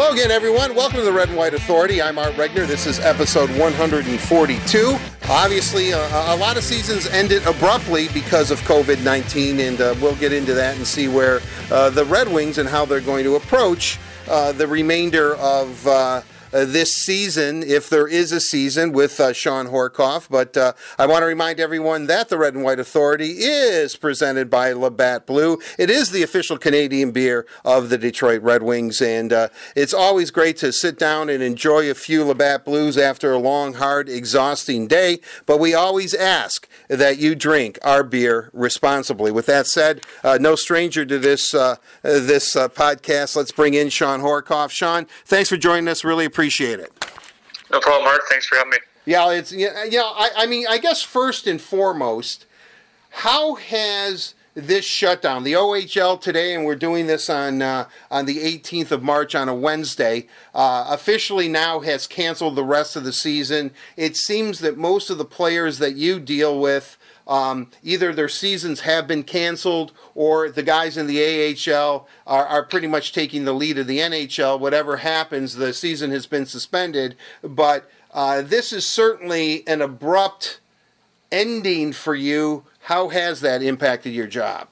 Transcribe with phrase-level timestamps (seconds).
[0.00, 0.76] Hello again, everyone.
[0.76, 2.00] Welcome to the Red and White Authority.
[2.00, 2.68] I'm Art Regner.
[2.68, 4.96] This is episode 142.
[5.28, 5.98] Obviously, a,
[6.32, 10.54] a lot of seasons ended abruptly because of COVID 19, and uh, we'll get into
[10.54, 11.40] that and see where
[11.72, 13.98] uh, the Red Wings and how they're going to approach
[14.28, 15.84] uh, the remainder of
[16.58, 20.28] uh, this season, if there is a season, with uh, Shawn Horcoff.
[20.28, 24.50] But uh, I want to remind everyone that the Red and White Authority is presented
[24.50, 25.60] by Labatt Blue.
[25.78, 30.32] It is the official Canadian beer of the Detroit Red Wings, and uh, it's always
[30.32, 34.88] great to sit down and enjoy a few Labatt Blues after a long, hard, exhausting
[34.88, 35.20] day.
[35.46, 39.30] But we always ask that you drink our beer responsibly.
[39.30, 41.52] With that said, uh, no stranger to this
[42.02, 43.36] this podcast.
[43.36, 44.70] Let's bring in Shawn Horcoff.
[44.70, 46.02] Shawn, thanks for joining us.
[46.02, 46.92] Really appreciate appreciate it.
[47.70, 48.22] No problem, Mark.
[48.30, 48.78] Thanks for having me.
[49.04, 49.84] Yeah, it's yeah.
[49.90, 52.46] Know, I, I mean, I guess first and foremost,
[53.10, 58.38] how has this shutdown, the OHL today, and we're doing this on uh, on the
[58.38, 63.12] 18th of March on a Wednesday, uh, officially now has canceled the rest of the
[63.12, 63.70] season.
[63.96, 66.96] It seems that most of the players that you deal with
[67.28, 72.64] um, either their seasons have been canceled or the guys in the AHL are, are
[72.64, 74.58] pretty much taking the lead of the NHL.
[74.58, 77.16] Whatever happens, the season has been suspended.
[77.42, 80.60] But uh, this is certainly an abrupt
[81.30, 82.64] ending for you.
[82.80, 84.68] How has that impacted your job?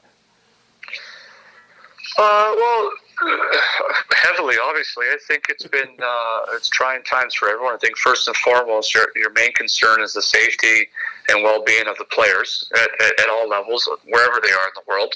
[2.18, 2.90] Uh, well,
[4.14, 5.06] heavily, obviously.
[5.06, 7.74] I think it's been uh, it's trying times for everyone.
[7.74, 10.88] I think first and foremost, your your main concern is the safety
[11.28, 14.82] and well-being of the players at, at, at all levels, wherever they are in the
[14.86, 15.14] world.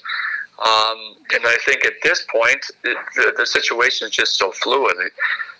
[0.58, 4.96] Um, and I think at this point, it, the, the situation is just so fluid.
[4.98, 5.12] It,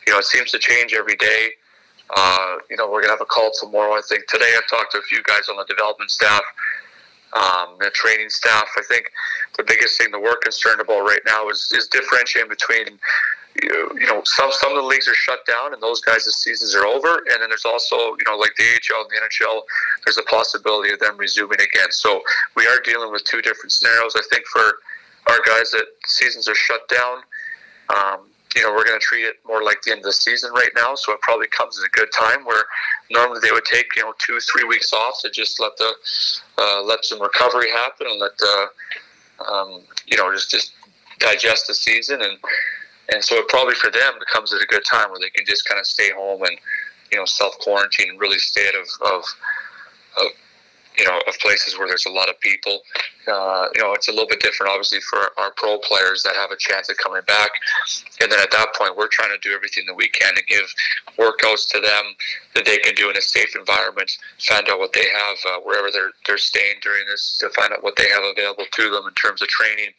[0.06, 1.50] you know, it seems to change every day.
[2.14, 3.92] Uh, you know, we're gonna have a call tomorrow.
[3.92, 6.42] I think today I've talked to a few guys on the development staff,
[7.32, 8.68] um, the training staff.
[8.76, 9.10] I think
[9.56, 12.98] the biggest thing that we're concerned about right now is is differentiating between
[13.62, 16.86] you know, some some of the leagues are shut down and those guys' seasons are
[16.86, 17.22] over.
[17.30, 19.62] And then there's also, you know, like the AHL and the NHL,
[20.04, 21.90] there's a possibility of them resuming again.
[21.90, 22.22] So
[22.56, 24.14] we are dealing with two different scenarios.
[24.16, 24.78] I think for
[25.28, 27.18] our guys that seasons are shut down,
[27.90, 30.52] um, you know, we're going to treat it more like the end of the season
[30.52, 30.94] right now.
[30.94, 32.64] So it probably comes at a good time where
[33.10, 35.92] normally they would take, you know, two, three weeks off to just let the
[36.58, 38.66] uh, let some recovery happen and let the,
[39.48, 40.72] um, you know, just just
[41.20, 42.38] digest the season and
[43.12, 45.44] and so it probably for them it comes at a good time where they can
[45.46, 46.56] just kind of stay home and
[47.12, 49.24] you know self quarantine and really stay out of, of
[51.00, 52.80] you know of places where there's a lot of people.
[53.26, 56.50] Uh, you know, it's a little bit different, obviously, for our pro players that have
[56.50, 57.50] a chance of coming back.
[58.20, 60.68] And then at that point, we're trying to do everything that we can to give
[61.16, 62.04] workouts to them
[62.54, 64.10] that they can do in a safe environment.
[64.40, 67.82] Find out what they have uh, wherever they're they're staying during this to find out
[67.82, 69.90] what they have available to them in terms of training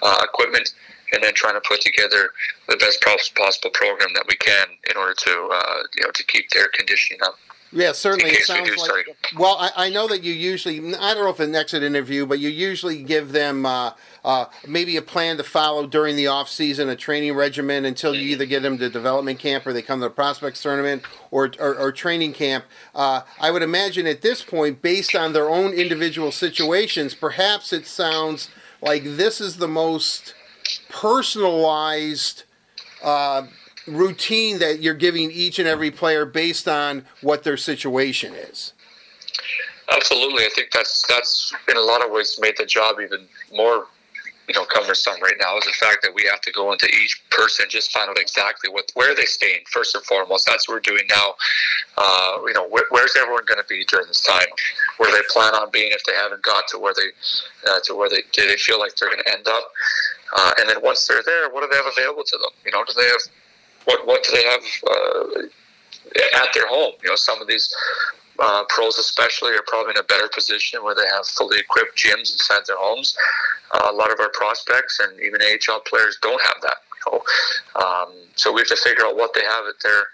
[0.00, 0.72] uh, equipment
[1.12, 2.30] and then trying to put together
[2.68, 6.48] the best possible program that we can in order to uh, you know to keep
[6.50, 7.36] their conditioning up.
[7.72, 8.32] Yeah, certainly.
[8.32, 9.16] It sounds like.
[9.38, 12.38] Well, I, I, know that you usually, I don't know if an exit interview, but
[12.38, 13.92] you usually give them uh,
[14.24, 18.28] uh, maybe a plan to follow during the off season, a training regimen until you
[18.28, 21.74] either get them to development camp or they come to the prospects tournament or, or,
[21.76, 22.66] or training camp.
[22.94, 27.86] Uh, I would imagine at this point, based on their own individual situations, perhaps it
[27.86, 28.50] sounds
[28.82, 30.34] like this is the most
[30.90, 32.44] personalized
[33.02, 33.46] uh,
[33.86, 38.72] routine that you're giving each and every player based on what their situation is.
[39.94, 43.86] Absolutely, I think that's that's in a lot of ways made the job even more
[44.48, 47.22] you know cumbersome right now is the fact that we have to go into each
[47.30, 50.46] person just find out exactly what where they staying first and foremost.
[50.46, 51.34] That's what we're doing now.
[51.96, 54.46] Uh, you know where, where's everyone going to be during this time?
[54.98, 58.08] Where they plan on being if they haven't got to where they uh, to where
[58.08, 59.64] they do they feel like they're going to end up?
[60.34, 62.50] Uh, and then once they're there, what do they have available to them?
[62.64, 63.22] You know, do they have
[63.84, 66.94] what what do they have uh, at their home?
[67.02, 67.74] You know, some of these
[68.38, 72.32] uh, pros especially are probably in a better position where they have fully equipped gyms
[72.32, 73.16] inside their homes.
[73.72, 76.76] Uh, a lot of our prospects and even AHL players don't have that.
[77.06, 77.84] You know?
[77.84, 80.06] um, so we have to figure out what they have at their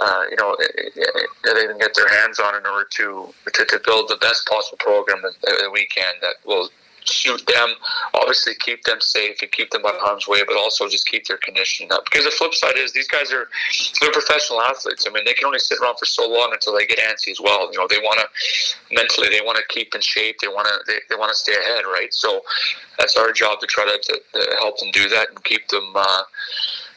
[0.00, 3.80] uh, you know, that they can get their hands on in order to, to, to
[3.84, 6.68] build the best possible program that, that we can that will
[7.04, 7.74] suit them.
[8.14, 11.26] Obviously, keep them safe and keep them out of harm's way, but also just keep
[11.26, 12.04] their conditioning up.
[12.04, 13.48] Because the flip side is these guys are
[14.00, 15.06] they're professional athletes.
[15.06, 17.40] I mean, they can only sit around for so long until they get antsy as
[17.40, 17.70] well.
[17.72, 20.36] You know, they want to mentally they want to keep in shape.
[20.40, 22.12] They want to they, they want to stay ahead, right?
[22.12, 22.42] So
[22.98, 25.92] that's our job to try to, to, to help them do that and keep them.
[25.94, 26.22] Uh,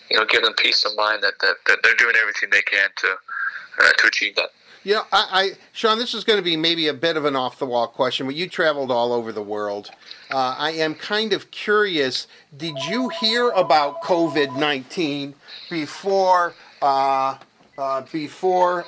[0.09, 2.89] you know, give them peace of mind that, that, that they're doing everything they can
[2.95, 3.07] to
[3.79, 4.51] uh, to achieve that.
[4.87, 7.35] You know, I, I Shawn, this is going to be maybe a bit of an
[7.35, 9.89] off the wall question, but you traveled all over the world.
[10.31, 12.25] Uh, I am kind of curious.
[12.55, 15.35] Did you hear about COVID nineteen
[15.69, 16.53] before?
[16.81, 17.35] Uh,
[17.77, 18.85] uh, before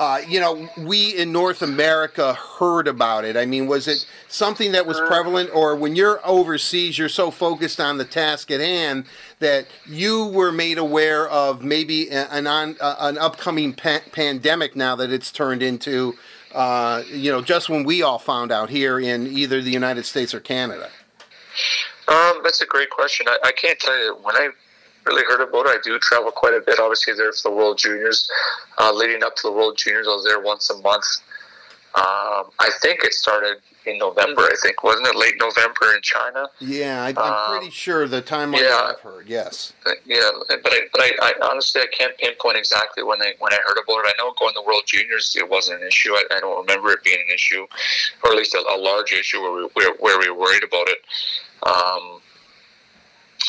[0.00, 3.36] uh, you know, we in North America heard about it.
[3.36, 7.78] I mean, was it something that was prevalent, or when you're overseas, you're so focused
[7.78, 9.04] on the task at hand
[9.38, 14.96] that you were made aware of maybe an on, uh, an upcoming pa- pandemic now
[14.96, 16.14] that it's turned into,
[16.52, 20.34] uh, you know, just when we all found out here in either the United States
[20.34, 20.88] or Canada?
[22.08, 23.26] Um, that's a great question.
[23.28, 24.48] I, I can't tell you when I
[25.06, 25.70] really heard about it.
[25.70, 26.78] I do travel quite a bit.
[26.78, 28.30] Obviously, there for the World Juniors.
[28.78, 31.06] Uh, leading up to the World Juniors, I was there once a month.
[31.94, 34.42] Um, I think it started in November.
[34.42, 36.48] I think wasn't it late November in China?
[36.58, 39.28] Yeah, I, am um, pretty sure the time yeah, I've heard.
[39.28, 39.74] Yes.
[39.84, 43.52] Uh, yeah, but I, but I, I, honestly I can't pinpoint exactly when I when
[43.52, 44.06] I heard about it.
[44.06, 46.12] I know going to World Juniors it wasn't an issue.
[46.14, 47.66] I, I don't remember it being an issue,
[48.24, 50.88] or at least a, a large issue where we where, where we were worried about
[50.88, 50.98] it.
[51.64, 52.21] Um,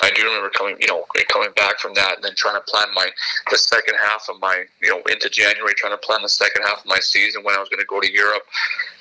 [0.01, 2.87] I do remember coming, you know, coming back from that and then trying to plan
[2.95, 3.09] my
[3.51, 6.79] the second half of my, you know, into January, trying to plan the second half
[6.79, 8.43] of my season when I was going to go to Europe,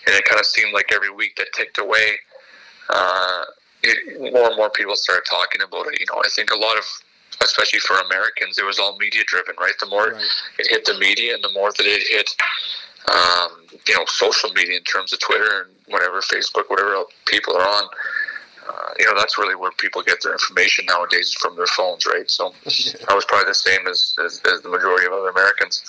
[0.06, 2.18] and it kind of seemed like every week that ticked away,
[2.90, 3.44] uh,
[3.82, 6.00] it, more and more people started talking about it.
[6.00, 6.84] You know, I think a lot of,
[7.42, 9.74] especially for Americans, it was all media driven, right?
[9.80, 10.24] The more right.
[10.58, 12.30] it hit the media, and the more that it hit,
[13.08, 17.66] um, you know, social media in terms of Twitter and whatever, Facebook, whatever people are
[17.66, 17.88] on
[18.68, 22.30] uh, you know, that's really where people get their information nowadays from their phones, right?
[22.30, 22.54] So
[23.08, 25.82] I was probably the same as, as, as, the majority of other Americans.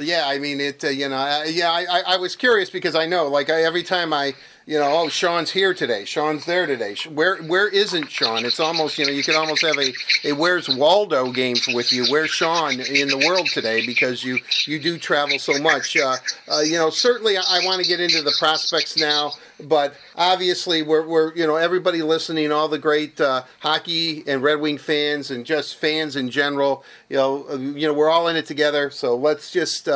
[0.00, 3.28] Yeah, I mean, it, uh, you know, yeah, I, I was curious because I know,
[3.28, 4.34] like, I, every time I,
[4.66, 6.04] you know, oh, Shawn's here today.
[6.04, 6.94] Shawn's there today.
[7.12, 8.44] Where where isn't Shawn?
[8.44, 9.92] It's almost you know you could almost have a,
[10.24, 12.06] a Where's Waldo game with you.
[12.10, 13.84] Where's Shawn in the world today?
[13.84, 15.96] Because you you do travel so much.
[15.96, 16.16] Uh,
[16.48, 20.82] uh, you know, certainly I, I want to get into the prospects now, but obviously
[20.82, 25.32] we're we're you know everybody listening, all the great uh, hockey and Red Wing fans
[25.32, 26.84] and just fans in general.
[27.08, 28.90] You know, uh, you know we're all in it together.
[28.90, 29.88] So let's just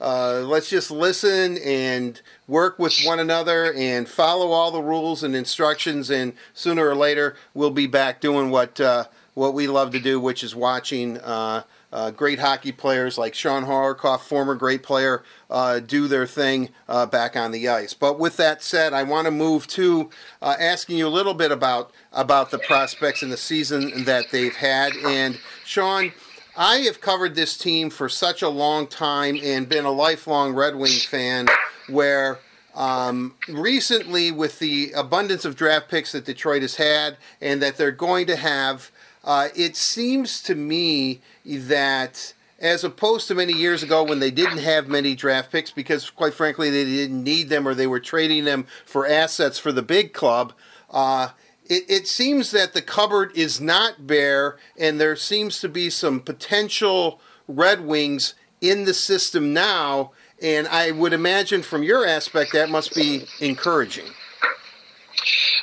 [0.00, 5.34] uh, let's just listen and work with one another and follow all the rules and
[5.34, 6.10] instructions.
[6.10, 9.04] And sooner or later, we'll be back doing what uh,
[9.34, 11.62] what we love to do, which is watching uh,
[11.92, 17.06] uh great hockey players like Shawn Horcoff, former great player, uh, do their thing uh,
[17.06, 17.94] back on the ice.
[17.94, 20.10] But with that said, I want to move to
[20.42, 24.94] asking you a little bit about about the prospects and the season that they've had.
[24.96, 26.12] And Shawn.
[26.58, 30.74] I have covered this team for such a long time and been a lifelong Red
[30.74, 31.48] Wing fan
[31.88, 32.38] where
[32.74, 37.90] um, recently, with the abundance of draft picks that Detroit has had and that they're
[37.90, 38.90] going to have,
[39.24, 44.58] uh, it seems to me that as opposed to many years ago when they didn't
[44.58, 48.44] have many draft picks because, quite frankly, they didn't need them or they were trading
[48.44, 50.54] them for assets for the big club.
[50.90, 51.28] Uh,
[51.68, 56.20] it, it seems that the cupboard is not bare, and there seems to be some
[56.20, 60.12] potential Red Wings in the system now.
[60.42, 64.06] And I would imagine from your aspect that must be encouraging.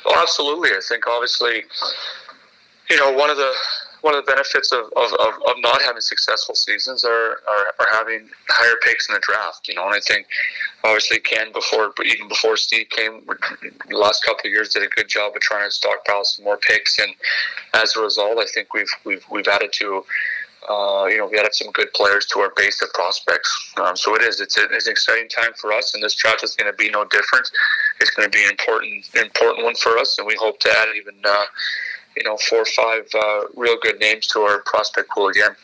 [0.04, 0.70] Well, absolutely.
[0.70, 1.62] I think obviously,
[2.90, 3.52] you know, one of the
[4.04, 7.88] one of the benefits of, of, of, of not having successful seasons are, are, are,
[7.90, 10.26] having higher picks in the draft, you know, and I think
[10.84, 13.22] obviously Ken before, even before Steve came,
[13.88, 16.58] the last couple of years did a good job of trying to stockpile some more
[16.58, 16.98] picks.
[16.98, 17.14] And
[17.72, 20.04] as a result, I think we've, we've, we've added to,
[20.68, 23.72] uh, you know, we added some good players to our base of prospects.
[23.78, 24.38] Um, so it is.
[24.38, 26.90] It's, a, it's, an exciting time for us, and this draft is going to be
[26.90, 27.50] no different.
[28.00, 30.88] It's going to be an important, important one for us, and we hope to add
[30.94, 31.44] even uh,
[32.16, 35.56] you know four or five uh, real good names to our prospect pool again.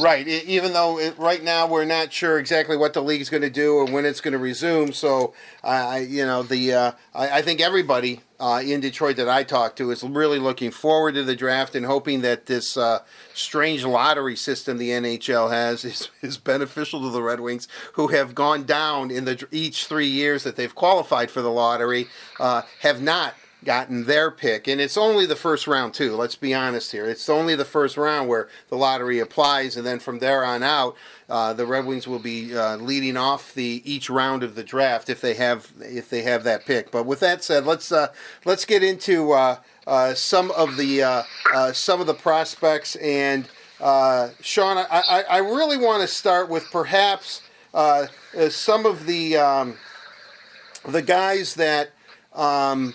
[0.00, 0.26] Right.
[0.26, 3.74] Even though it, right now we're not sure exactly what the league's going to do
[3.74, 7.60] or when it's going to resume, so I, you know, the uh, I, I, think
[7.60, 11.76] everybody uh, in Detroit that I talk to is really looking forward to the draft
[11.76, 13.00] and hoping that this uh,
[13.32, 18.34] strange lottery system the NHL has is, is beneficial to the Red Wings, who have
[18.34, 22.08] gone down in the each three years that they've qualified for the lottery,
[22.40, 24.66] uh, have not gotten their pick.
[24.66, 26.16] And it's only the first round, too.
[26.16, 27.06] Let's be honest here.
[27.06, 30.96] It's only the first round where the lottery applies, and then from there on out,
[31.28, 35.08] uh, the Red Wings will be uh, leading off the each round of the draft
[35.08, 36.90] if they have if they have that pick.
[36.90, 38.08] But with that said, let's uh,
[38.44, 42.96] let's get into uh, uh, some of the uh, some of the prospects.
[42.96, 43.48] And
[43.78, 47.42] Shawn, I, I, I really want to start with perhaps
[48.48, 49.76] some of the um,
[50.84, 51.90] the guys that.
[52.32, 52.94] Um,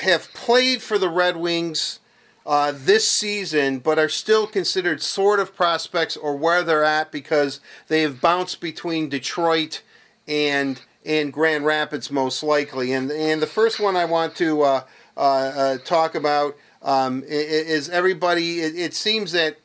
[0.00, 2.00] have played for the Red Wings
[2.44, 7.60] uh, this season, but are still considered sort of prospects or where they're at because
[7.88, 9.82] they have bounced between Detroit
[10.26, 12.92] and and Grand Rapids most likely.
[12.92, 14.82] And and the first one I want to uh,
[15.16, 18.60] uh, uh, talk about um, is everybody.
[18.60, 19.58] It, it, seems that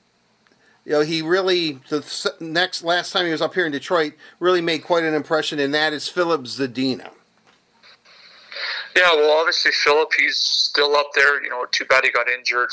[0.86, 4.62] you know he really the next last time he was up here in Detroit really
[4.62, 7.10] made quite an impression, and that is Filip Zadina.
[8.98, 11.44] Yeah, well, obviously Filip, he's still up there.
[11.44, 12.72] You know, too bad he got injured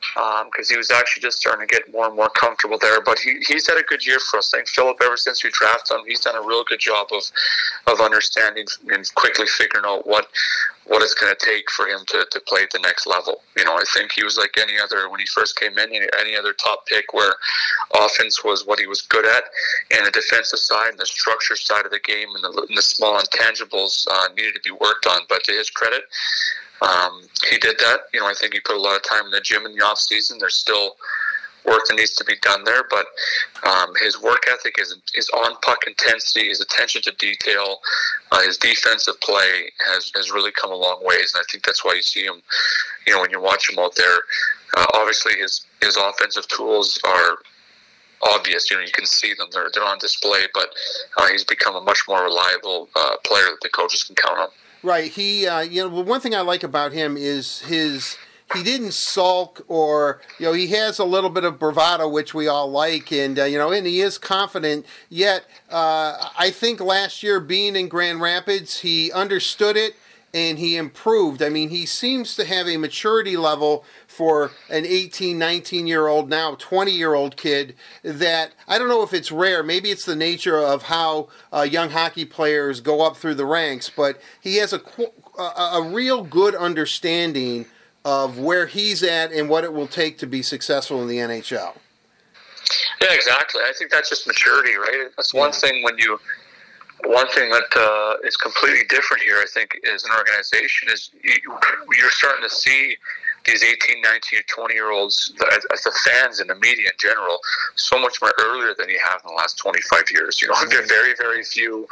[0.00, 3.00] because um, he was actually just starting to get more and more comfortable there.
[3.00, 4.52] But he, he's had a good year for us.
[4.54, 7.22] I think Filip, ever since we drafted him, he's done a real good job of
[7.86, 10.28] of understanding and quickly figuring out what
[10.86, 13.42] what it's going to take for him to, to play at the next level.
[13.56, 16.36] You know, I think he was like any other when he first came in, any
[16.36, 17.34] other top pick where
[17.94, 19.44] offense was what he was good at,
[19.92, 22.82] and the defensive side and the structure side of the game and the, and the
[22.82, 25.20] small intangibles uh, needed to be worked on.
[25.28, 26.02] But to his credit,
[26.82, 28.00] um, he did that.
[28.12, 29.84] You know, I think he put a lot of time in the gym in the
[29.84, 30.38] off season.
[30.38, 30.96] There's still
[31.66, 33.06] work that needs to be done there, but
[33.68, 37.80] um, his work ethic, his, his on puck intensity, his attention to detail,
[38.32, 41.84] uh, his defensive play has, has really come a long ways, and I think that's
[41.84, 42.42] why you see him.
[43.06, 44.18] You know, when you watch him out there,
[44.76, 47.38] uh, obviously his his offensive tools are
[48.22, 48.70] obvious.
[48.70, 50.44] You know, you can see them; they're they're on display.
[50.54, 50.70] But
[51.16, 54.48] uh, he's become a much more reliable uh, player that the coaches can count on.
[54.82, 55.10] Right.
[55.10, 58.16] He, uh, you know, one thing I like about him is his.
[58.54, 62.48] He didn't sulk, or you know, he has a little bit of bravado, which we
[62.48, 64.86] all like, and uh, you know, and he is confident.
[65.08, 69.94] Yet, uh, I think last year being in Grand Rapids, he understood it
[70.32, 71.42] and he improved.
[71.42, 73.84] I mean, he seems to have a maturity level
[74.20, 79.02] for an 18, 19 year old, now 20 year old kid that I don't know
[79.02, 79.62] if it's rare.
[79.62, 83.88] Maybe it's the nature of how uh, young hockey players go up through the ranks,
[83.88, 84.82] but he has a,
[85.38, 85.42] a,
[85.78, 87.64] a real good understanding
[88.04, 91.72] of where he's at and what it will take to be successful in the NHL.
[93.00, 93.62] Yeah, exactly.
[93.62, 95.08] I think that's just maturity, right?
[95.16, 95.60] That's one yeah.
[95.60, 96.20] thing when you
[97.06, 101.36] one thing that uh, is completely different here, I think, as an organization is you,
[101.98, 102.98] you're starting to see
[103.46, 107.38] these 18, 19, 20 year olds, as, the fans and the media in general,
[107.76, 110.42] so much more earlier than you have in the last 25 years.
[110.42, 110.88] You know, mm-hmm.
[110.88, 111.86] very, very few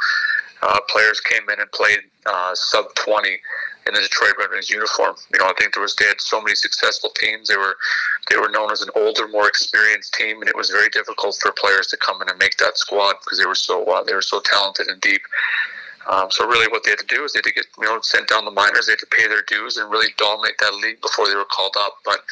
[0.61, 3.39] uh, players came in and played uh, sub 20
[3.87, 5.15] in the Detroit Red Wings uniform.
[5.33, 7.47] You know, I think there was they had so many successful teams.
[7.47, 7.75] They were
[8.29, 11.51] they were known as an older, more experienced team, and it was very difficult for
[11.53, 14.21] players to come in and make that squad because they were so uh, they were
[14.21, 15.21] so talented and deep.
[16.09, 17.99] Um, so really, what they had to do is they had to get you know
[18.01, 18.87] sent down the minors.
[18.87, 21.75] They had to pay their dues and really dominate that league before they were called
[21.77, 21.99] up.
[22.03, 22.23] But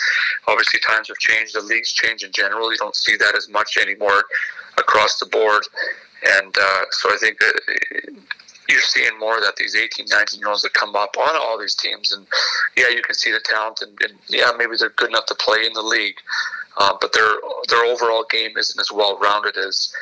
[0.47, 1.53] obviously, times have changed.
[1.53, 2.71] The leagues change in general.
[2.71, 4.23] You don't see that as much anymore
[4.77, 5.63] across the board.
[6.39, 7.61] And uh, so I think that
[8.69, 11.75] you're seeing more that these 18, 19 year olds that come up on all these
[11.75, 12.25] teams, and
[12.75, 15.65] yeah, you can see the talent, and, and yeah, maybe they're good enough to play
[15.65, 16.17] in the league,
[16.77, 17.31] uh, but their
[17.69, 19.93] their overall game isn't as well rounded as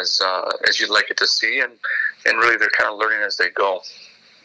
[0.00, 1.72] as uh, as you'd like it to see, and
[2.26, 3.82] and really they're kind of learning as they go.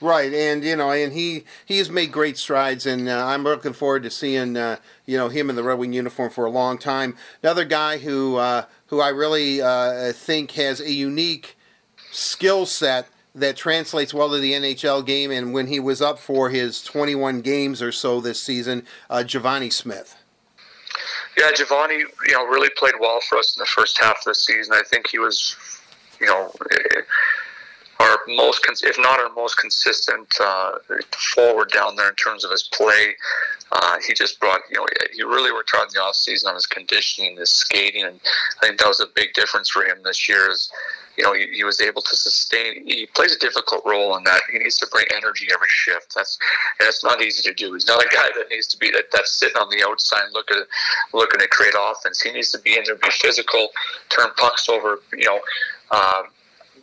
[0.01, 3.73] Right, and you know, and he he has made great strides, and uh, I'm looking
[3.73, 6.77] forward to seeing uh, you know him in the Red Wing uniform for a long
[6.77, 7.15] time.
[7.41, 11.55] Another guy who uh, who I really uh, think has a unique
[12.11, 15.29] skill set that translates well to the NHL game.
[15.29, 19.71] And when he was up for his 21 games or so this season, uh, Givani
[19.71, 20.15] Smith.
[21.37, 24.35] Yeah, Givani, you know, really played well for us in the first half of the
[24.35, 24.73] season.
[24.73, 25.57] I think he was,
[26.21, 26.49] you know,
[27.99, 30.73] our most, if not our most consistent uh,
[31.33, 33.15] forward down there in terms of his play.
[33.71, 36.55] Uh, he just brought, you know, he really worked hard in the off season on
[36.55, 38.19] his conditioning, his skating, and
[38.61, 40.49] I think that was a big difference for him this year.
[40.51, 40.71] Is
[41.17, 42.85] you know, he, he, was able to sustain.
[42.85, 46.13] He plays a difficult role in that he needs to bring energy every shift.
[46.15, 46.37] That's
[46.79, 47.73] and it's not easy to do.
[47.73, 50.63] He's not a guy that needs to be that, that's sitting on the outside looking
[51.13, 52.21] looking to create offense.
[52.21, 53.69] He needs to be in there, be physical,
[54.09, 54.99] turn pucks over.
[55.13, 55.39] You know.
[55.91, 56.25] Um,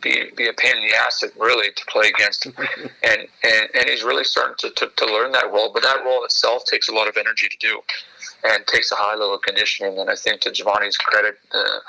[0.03, 2.57] be, be a pain in the ass really to play against and,
[3.03, 6.65] and and he's really starting to, to, to learn that role but that role itself
[6.65, 7.79] takes a lot of energy to do
[8.45, 11.79] and takes a high level of conditioning and I think to Givani's credit uh,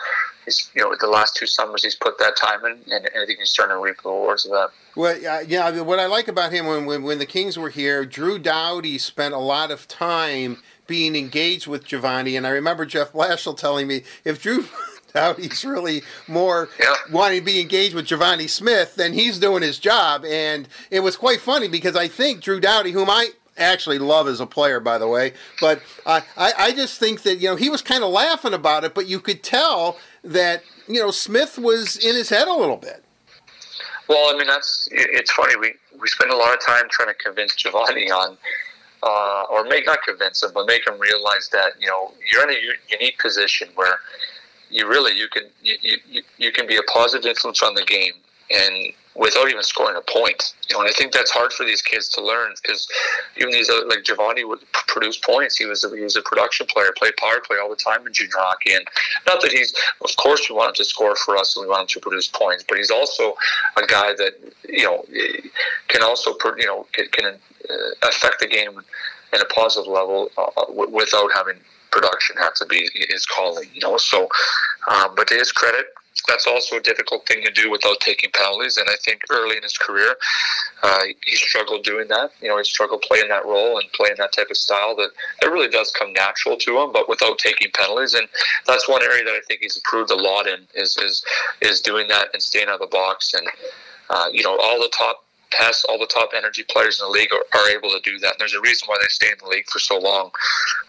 [0.45, 3.27] he's you know the last two summers he's put that time in, and, and I
[3.27, 4.71] think he's starting to reap the rewards of that.
[4.97, 8.39] Well, yeah, what I like about him when, when when the Kings were here, Drew
[8.39, 13.57] Doughty spent a lot of time being engaged with Givani, and I remember Jeff Blashill
[13.57, 14.67] telling me if Drew.
[15.15, 16.93] Doughty's really more yeah.
[17.13, 20.25] wanting to be engaged with Givani Smith, than he's doing his job.
[20.25, 24.41] And it was quite funny because I think Drew Doughty, whom I actually love as
[24.41, 25.33] a player, by the way.
[25.61, 28.83] But uh, I, I just think that you know he was kind of laughing about
[28.83, 32.77] it, but you could tell that you know Smith was in his head a little
[32.77, 33.05] bit.
[34.09, 35.55] Well, I mean that's it's funny.
[35.57, 38.37] We we spend a lot of time trying to convince Givani on.
[39.07, 42.57] Uh, or make not convince him, but make him realize that you know you're in
[42.57, 42.59] a
[42.91, 43.99] unique position where
[44.75, 48.15] you really you can you, you, you can be a positive influence on the game
[48.51, 50.55] and without even scoring a point.
[50.69, 52.89] You know, and I think that's hard for these kids to learn because
[53.37, 55.57] even these other, like Givani would produce points.
[55.57, 58.13] He was a, he was a production player, played power play all the time in
[58.13, 58.87] junior hockey, and
[59.27, 59.75] not that he's.
[60.03, 62.29] Of course, we want him to score for us and we want him to produce
[62.29, 63.35] points, but he's also
[63.77, 64.35] a guy that
[64.69, 65.05] you know
[65.89, 68.81] can also you know can, uh, affect the game
[69.33, 70.51] in a positive level uh,
[70.91, 71.57] without having
[71.95, 73.69] production have to be his calling.
[73.73, 74.29] You know, so
[74.91, 75.87] um, but to his credit
[76.29, 78.77] that's also a difficult thing to do without taking penalties.
[78.77, 80.17] And I think early in his career,
[80.83, 82.31] uh, he struggled doing that.
[82.41, 85.11] You know, he struggled playing that role and playing that type of style that
[85.43, 88.15] it really does come natural to him, but without taking penalties.
[88.15, 88.29] And
[88.67, 91.25] that's one area that I think he's improved a lot in is is
[91.61, 93.35] is doing that and staying out of the box.
[93.35, 93.47] And
[94.11, 95.24] uh, you know, all the top
[95.59, 98.33] Past all the top energy players in the league are, are, able to do that.
[98.33, 100.31] And there's a reason why they stay in the league for so long,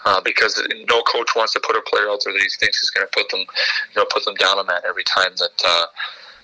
[0.05, 2.89] uh, because no coach wants to put a player out there that he thinks is
[2.89, 5.61] going to put them, you know, put them down a man every time that.
[5.65, 5.85] Uh,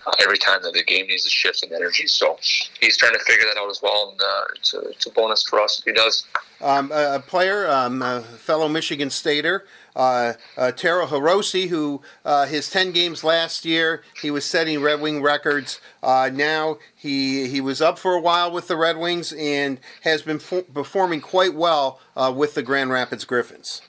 [0.08, 2.08] uh, every time that the game needs a shift in energy.
[2.08, 2.40] So
[2.80, 5.44] he's trying to figure that out as well, and uh, it's, a, it's, a, bonus
[5.44, 6.26] for us if he does.
[6.60, 12.70] Um, a player, um, a fellow Michigan Stater, uh, uh, Taro Hirose, who uh, his
[12.70, 15.80] 10 games last year, he was setting Red Wing records.
[16.02, 20.22] Uh, now he he was up for a while with the Red Wings and has
[20.22, 23.82] been fo- performing quite well uh, with the Grand Rapids Griffins.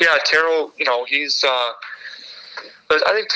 [0.00, 1.42] Yeah, Taro, you know, he's.
[1.44, 1.72] Uh,
[2.90, 3.28] I think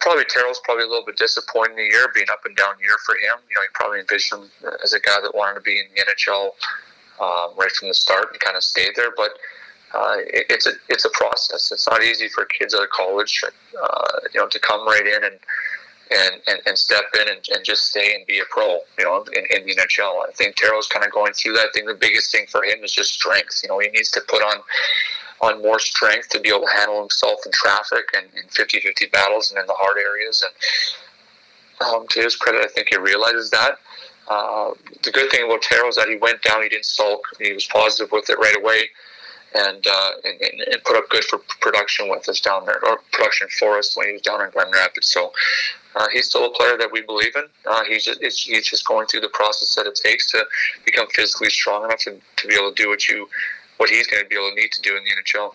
[0.00, 3.14] probably Taro's probably a little bit disappointing the year, being up and down year for
[3.14, 3.40] him.
[3.48, 4.50] You know, he probably envisioned
[4.84, 6.50] as a guy that wanted to be in the NHL
[7.20, 9.10] um, right from the start and kind of stayed there.
[9.16, 9.38] But
[9.94, 11.72] uh, it, it's a it's a process.
[11.72, 15.24] It's not easy for kids out of college, uh, you know, to come right in
[15.24, 15.38] and
[16.10, 19.22] and, and, and step in and, and just stay and be a pro, you know,
[19.34, 20.26] in, in the NHL.
[20.26, 21.66] I think Taro's kind of going through that.
[21.66, 23.60] I think the biggest thing for him is just strength.
[23.62, 24.62] You know, he needs to put on
[25.40, 29.50] on more strength to be able to handle himself in traffic and in 50-50 battles
[29.50, 30.44] and in the hard areas.
[31.80, 33.78] And um, to his credit, I think he realizes that.
[34.26, 34.72] Uh,
[35.04, 37.66] the good thing about Taro is that he went down, he didn't sulk, he was
[37.66, 38.88] positive with it right away
[39.54, 43.48] and, uh, and, and put up good for production with us down there, or production
[43.58, 45.08] for us when he was down in Grand Rapids.
[45.08, 45.32] So
[45.96, 47.44] uh, he's still a player that we believe in.
[47.66, 50.44] Uh, he's just he's just going through the process that it takes to
[50.84, 53.28] become physically strong enough to, to be able to do what you
[53.78, 55.54] what he's going to be able to need to do in the NHL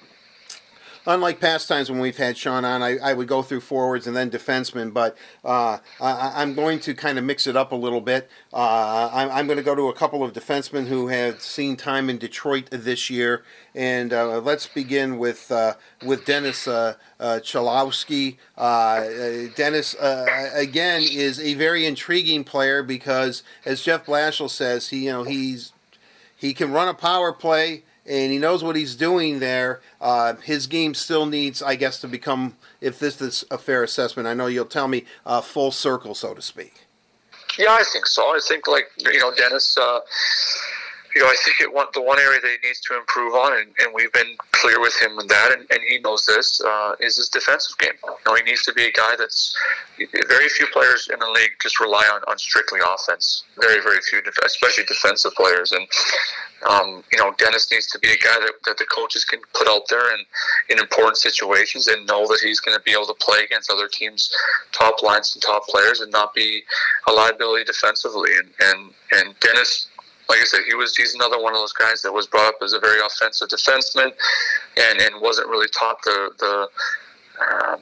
[1.06, 4.16] unlike past times when we've had Sean on, I, I would go through forwards and
[4.16, 8.02] then defensemen, but uh, I, am going to kind of mix it up a little
[8.02, 8.30] bit.
[8.54, 12.10] Uh, I'm, I'm, going to go to a couple of defensemen who have seen time
[12.10, 13.44] in Detroit this year,
[13.76, 15.74] and uh, let's begin with uh,
[16.06, 18.38] with Dennis uh, uh, Cholowski.
[19.56, 25.24] Dennis again is a very intriguing player because, as Jeff Blashill says, he you know
[25.24, 25.74] he's
[26.36, 29.82] he can run a power play and he knows what he's doing there.
[30.02, 34.28] Uh, his game still needs, I guess, to become, if this is a fair assessment,
[34.28, 36.86] I know you'll tell me, uh, full circle, so to speak.
[37.58, 38.24] Yeah, I think so.
[38.24, 40.00] I think, like, you know, Dennis, uh,
[41.16, 43.68] you know, I think it the one area that he needs to improve on, and,
[43.80, 47.18] and we've been clear with him on that, and, and he knows this, uh, is
[47.18, 47.94] his defensive game.
[48.04, 49.56] You know, he needs to be a guy that's
[50.28, 53.44] very few players in the league just rely on, on strictly offense.
[53.60, 55.72] Very, very few, especially defensive players.
[55.72, 55.88] And
[56.70, 59.68] um, you know, Dennis needs to be a guy that, that the coaches can put
[59.68, 60.26] out there and
[60.70, 63.88] in important situations and know that he's going to be able to play against other
[63.88, 64.32] teams'
[64.72, 66.64] top lines and top players and not be
[67.08, 68.32] a liability defensively.
[68.38, 69.88] And and, and Dennis
[70.30, 72.56] like I said, he was he's another one of those guys that was brought up
[72.62, 74.12] as a very offensive defenseman,
[74.78, 76.68] and and wasn't really taught the the
[77.42, 77.82] um,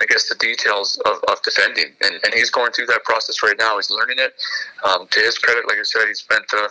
[0.00, 3.56] I guess the details of, of defending, and, and he's going through that process right
[3.58, 3.76] now.
[3.76, 4.34] He's learning it.
[4.84, 6.68] Um, to his credit, like I said, he spent uh,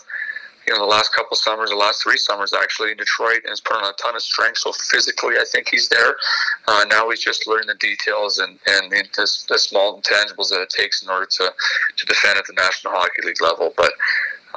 [0.67, 3.61] you know the last couple summers, the last three summers actually in Detroit, and has
[3.61, 4.59] put on a ton of strength.
[4.59, 6.15] So physically, I think he's there.
[6.67, 10.69] Uh, now he's just learning the details and and the, the small intangibles that it
[10.69, 11.53] takes in order to
[11.97, 13.91] to defend at the National Hockey League level, but.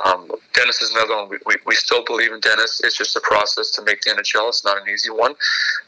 [0.05, 1.29] Um, Dennis is another one.
[1.29, 2.81] We, we, we, still believe in Dennis.
[2.83, 4.49] It's just a process to make the NHL.
[4.49, 5.35] It's not an easy one,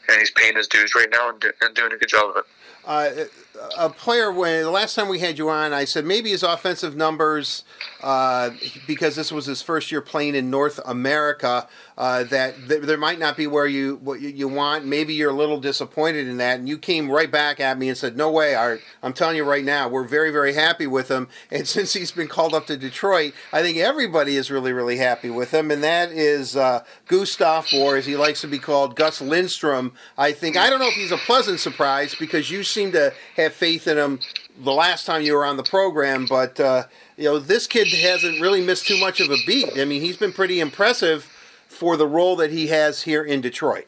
[0.09, 2.37] and he's paying his dues right now and, do, and doing a good job of
[2.37, 2.45] it.
[2.85, 6.43] Uh, a player when the last time we had you on, I said maybe his
[6.43, 7.63] offensive numbers,
[8.01, 8.51] uh,
[8.87, 13.19] because this was his first year playing in North America, uh, that th- there might
[13.19, 14.85] not be where you what you want.
[14.85, 17.97] Maybe you're a little disappointed in that, and you came right back at me and
[17.97, 18.81] said, "No way, Art!
[19.03, 22.27] I'm telling you right now, we're very very happy with him." And since he's been
[22.27, 26.11] called up to Detroit, I think everybody is really really happy with him, and that
[26.11, 29.93] is uh, Gustav, or as he likes to be called, Gus Lindstrom.
[30.17, 33.42] I think I don't know if he's a pleasant surprise because you seem to have
[33.49, 34.19] faith in him
[34.59, 36.83] the last time you were on the program, but uh,
[37.17, 39.77] you know this kid hasn't really missed too much of a beat.
[39.77, 41.23] I mean, he's been pretty impressive
[41.67, 43.87] for the role that he has here in Detroit.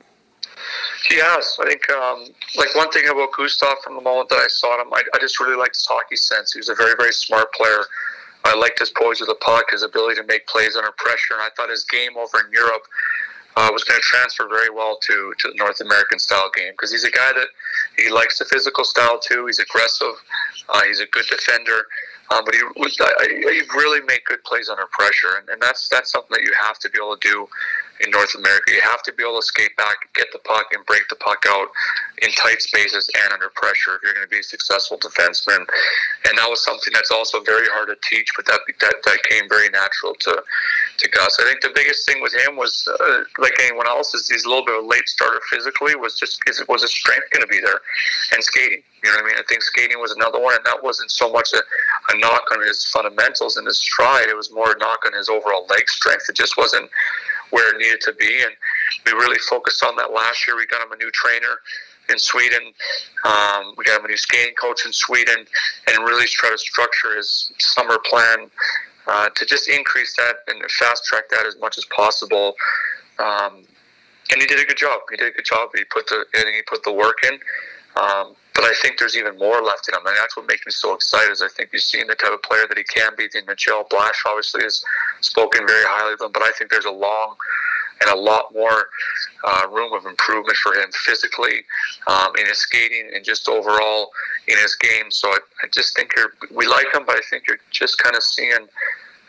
[1.07, 1.57] He has.
[1.61, 2.25] I think, um,
[2.57, 5.39] like one thing about Gustav from the moment that I saw him, I, I just
[5.39, 6.53] really liked his hockey sense.
[6.53, 7.85] He was a very, very smart player.
[8.43, 11.41] I liked his poise with the puck, his ability to make plays under pressure, and
[11.41, 12.83] I thought his game over in Europe
[13.55, 16.91] uh, was going to transfer very well to to the North American style game because
[16.91, 17.47] he's a guy that
[17.97, 19.45] he likes the physical style too.
[19.45, 20.15] He's aggressive.
[20.69, 21.85] Uh, he's a good defender.
[22.31, 26.35] Um, but he, he really made good plays under pressure, and, and that's that's something
[26.35, 27.47] that you have to be able to do
[28.01, 28.73] in North America.
[28.73, 31.43] You have to be able to skate back, get the puck, and break the puck
[31.47, 31.69] out
[32.21, 35.63] in tight spaces and under pressure if you're going to be a successful defenseman.
[36.27, 39.47] And that was something that's also very hard to teach, but that that, that came
[39.47, 40.43] very natural to
[40.97, 41.38] to Gus.
[41.39, 44.49] I think the biggest thing with him was, uh, like anyone else, is he's a
[44.49, 45.95] little bit of a late starter physically.
[45.95, 47.79] Was just is was his strength going to be there,
[48.31, 48.84] and skating.
[49.03, 49.38] You know what I mean?
[49.38, 52.65] I think skating was another one, and that wasn't so much a, a knock on
[52.65, 54.29] his fundamentals and his stride.
[54.29, 56.25] It was more a knock on his overall leg strength.
[56.27, 56.89] It just wasn't
[57.51, 58.43] where it needed to be.
[58.43, 58.53] And
[59.05, 60.58] we really focused on that last year.
[60.58, 61.60] We got him a new trainer
[62.10, 62.71] in Sweden.
[63.23, 65.45] Um, we got him a new skating coach in Sweden,
[65.88, 68.49] and really try to structure his summer plan
[69.08, 72.53] uh, to just increase that and fast track that as much as possible.
[73.19, 73.63] Um,
[74.31, 75.01] and he did a good job.
[75.10, 75.69] He did a good job.
[75.75, 77.39] He put the he put the work in.
[77.95, 80.71] Um, but I think there's even more left in him, and that's what makes me
[80.71, 81.31] so excited.
[81.31, 83.27] Is I think you've seen the type of player that he can be.
[83.27, 84.83] The Michelle Blash obviously has
[85.19, 87.35] spoken very highly of him, but I think there's a long
[88.01, 88.87] and a lot more
[89.43, 91.63] uh, room of improvement for him physically,
[92.07, 94.11] um, in his skating, and just overall
[94.47, 95.11] in his game.
[95.11, 98.15] So I, I just think you're, we like him, but I think you're just kind
[98.15, 98.67] of seeing.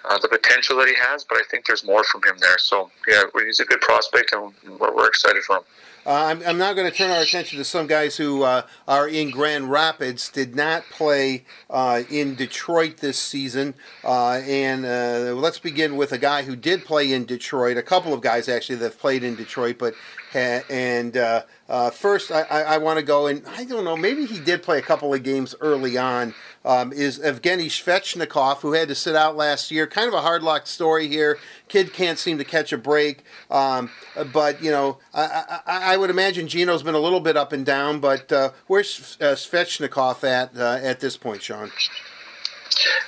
[0.09, 2.59] Uh, the potential that he has, but I think there's more from him there.
[2.59, 5.63] So, yeah, he's a good prospect, and we're, we're excited for him.
[6.07, 9.09] Uh, I'm, I'm, now going to turn our attention to some guys who uh, are
[9.09, 13.75] in Grand Rapids, did not play uh, in Detroit this season.
[14.05, 18.15] Uh, and uh, let's begin with a guy who did play in Detroit, a couple
[18.15, 19.95] of guys actually that played in Detroit, but
[20.33, 24.39] and uh, first, I, I, I want to go and I don't know, maybe he
[24.39, 26.35] did play a couple of games early on.
[26.67, 29.87] Um, is Evgeny Svechnikov, who had to sit out last year.
[29.87, 31.39] Kind of a hard luck story here.
[31.69, 33.23] Kid can't seem to catch a break.
[33.51, 33.91] Um,
[34.33, 37.65] but, you know, I, I, I, would imagine Gino's been a little bit up and
[37.65, 41.71] down, but uh, where's uh, Svechnikov at uh, at this point, Shawn?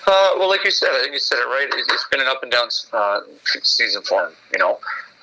[0.06, 1.68] Uh, well, like you said, I think you said it right.
[1.70, 4.32] It's been an up and down uh, season for him.
[4.52, 4.78] You know,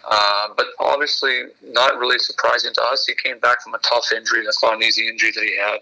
[0.10, 3.06] uh, but obviously, not really surprising to us.
[3.06, 4.44] He came back from a tough injury.
[4.46, 5.80] That's not an easy injury that he had.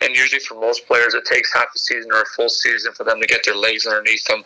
[0.00, 3.04] And usually, for most players, it takes half a season or a full season for
[3.04, 4.44] them to get their legs underneath them.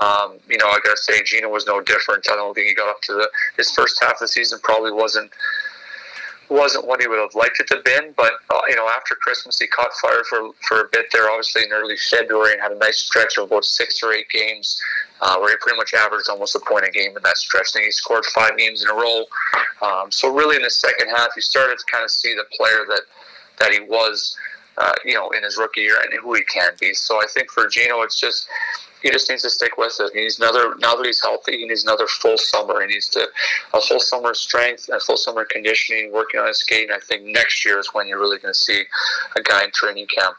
[0.00, 2.26] Um, you know, I gotta say, Gino was no different.
[2.30, 4.58] I don't think he got up to the his first half of the season.
[4.62, 5.30] Probably wasn't
[6.50, 8.12] wasn't what he would have liked it to have been.
[8.16, 11.30] But uh, you know, after Christmas, he caught fire for for a bit there.
[11.30, 14.80] Obviously, in early February, and had a nice stretch of about six or eight games
[15.20, 17.72] uh, where he pretty much averaged almost a point a game in that stretch.
[17.72, 19.24] Think he scored five games in a row.
[19.82, 22.84] Um, so really, in the second half, you started to kind of see the player
[22.88, 23.02] that
[23.58, 24.36] that he was.
[24.78, 26.94] Uh, you know, in his rookie year and who he can be.
[26.94, 28.48] So I think for Gino, it's just
[29.02, 30.12] he just needs to stick with it.
[30.14, 31.58] He needs another now that he's healthy.
[31.58, 32.80] He needs another full summer.
[32.80, 33.26] He needs to
[33.74, 36.90] a full summer strength, a full summer conditioning, working on his skating.
[36.94, 38.84] I think next year is when you're really going to see
[39.36, 40.36] a guy in training camp.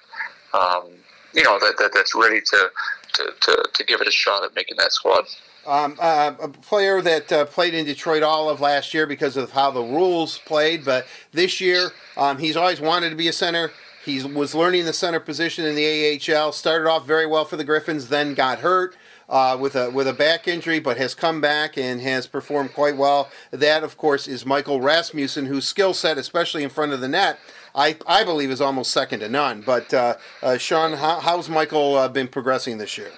[0.54, 0.89] Um,
[1.34, 2.72] you know that, that that's ready to,
[3.13, 5.26] to, to, to give it a shot at making that squad.
[5.65, 9.52] Um, uh, a player that uh, played in Detroit all of last year because of
[9.52, 13.72] how the rules played, but this year um, he's always wanted to be a center.
[14.06, 16.52] He was learning the center position in the AHL.
[16.52, 18.96] Started off very well for the Griffins, then got hurt.
[19.30, 22.98] Uh, with a with a back injury, but has come back and has performed quite
[22.98, 23.30] well.
[23.52, 27.40] That, of course, is Michael Rasmussen, whose skill set, especially in front of the net,
[27.74, 29.62] I, I believe is almost second to none.
[29.62, 33.12] But uh, uh, Shawn, how, how's Michael uh, been progressing this year?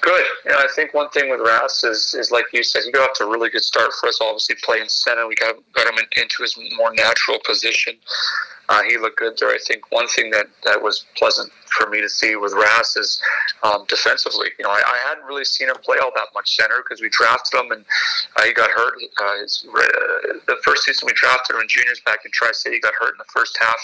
[0.00, 0.24] Good.
[0.46, 3.16] Yeah, I think one thing with Ras is, is like you said, he got off
[3.16, 4.18] to a really good start for us.
[4.20, 7.96] Obviously, playing center, we got got him in, into his more natural position.
[8.68, 9.48] Uh, he looked good there.
[9.48, 13.20] I think one thing that, that was pleasant for me to see with Ras is
[13.62, 14.48] um, defensively.
[14.58, 17.08] You know, I, I, hadn't really seen him play all that much center because we
[17.08, 17.84] drafted him and
[18.36, 18.94] uh, he got hurt.
[19.22, 22.76] Uh, his, uh, the first season we drafted him in juniors back in Tri City,
[22.76, 23.80] he got hurt in the first half.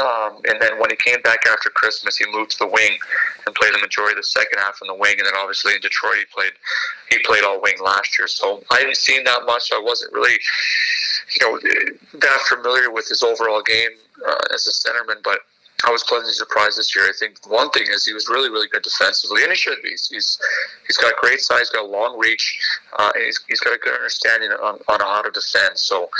[0.00, 2.98] Um, and then when he came back after Christmas, he moved to the wing
[3.44, 5.14] and played the majority of the second half in the wing.
[5.18, 6.52] And then obviously in Detroit, he played
[7.10, 8.28] he played all wing last year.
[8.28, 9.70] So I hadn't seen that much.
[9.72, 10.38] I wasn't really,
[11.34, 11.58] you know,
[12.14, 13.90] that familiar with his overall game
[14.26, 15.22] uh, as a centerman.
[15.22, 15.40] But
[15.84, 17.04] I was pleasantly surprised this year.
[17.04, 19.90] I think one thing is he was really, really good defensively, and he should be.
[19.90, 20.38] He's
[20.86, 22.60] he's got great size, got a long reach,
[22.98, 25.78] uh, and he's, he's got a good understanding on, on how to defend.
[25.78, 26.10] So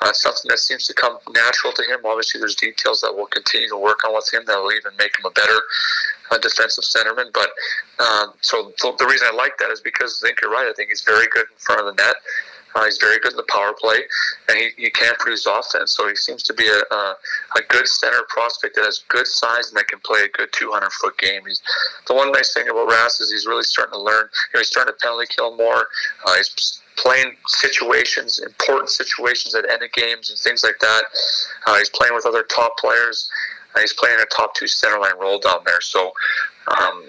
[0.00, 2.00] uh, something that seems to come natural to him.
[2.04, 5.12] Obviously, there's details that we'll continue to work on with him that will even make
[5.18, 5.60] him a better
[6.30, 7.32] uh, defensive centerman.
[7.32, 7.50] But
[7.98, 10.66] um, so the, the reason I like that is because I think you're right.
[10.66, 12.16] I think he's very good in front of the net.
[12.74, 13.98] Uh, he's very good in the power play,
[14.48, 15.92] and he, he can produce offense.
[15.96, 17.16] So he seems to be a, a,
[17.56, 20.92] a good center prospect that has good size and that can play a good 200
[20.92, 21.42] foot game.
[21.46, 21.62] He's
[22.06, 24.24] the one nice thing about Rass is he's really starting to learn.
[24.24, 25.86] You know, he's starting to penalty kill more.
[26.26, 31.02] Uh, he's playing situations, important situations at end of games and things like that.
[31.66, 33.30] Uh, he's playing with other top players.
[33.74, 35.80] Uh, he's playing a top two center line role down there.
[35.80, 36.12] So
[36.78, 37.04] um,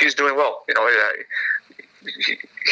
[0.00, 0.64] he's doing well.
[0.68, 0.88] You know,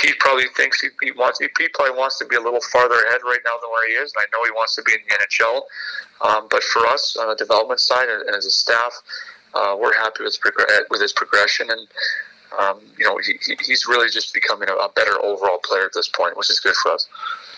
[0.02, 3.20] he, probably thinks he, he wants he, probably wants to be a little farther ahead
[3.24, 5.14] right now than where he is, and I know he wants to be in the
[5.14, 5.62] NHL.
[6.20, 8.92] Um, but for us on the development side and as a staff,
[9.54, 10.38] uh, we're happy with
[10.90, 11.88] with his progression, and
[12.58, 16.08] um, you know he, he's really just becoming a, a better overall player at this
[16.08, 17.08] point, which is good for us.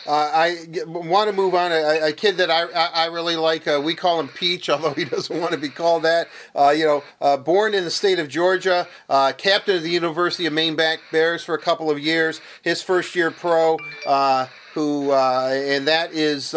[0.06, 1.72] Uh, I want to move on.
[1.72, 5.04] A, a kid that I, I really like, uh, we call him Peach, although he
[5.04, 6.28] doesn't want to be called that.
[6.54, 10.46] Uh, you know, uh, born in the state of Georgia, uh, captain of the University
[10.46, 12.40] of Maine Black Bears for a couple of years.
[12.62, 16.54] His first year pro, uh, who and that is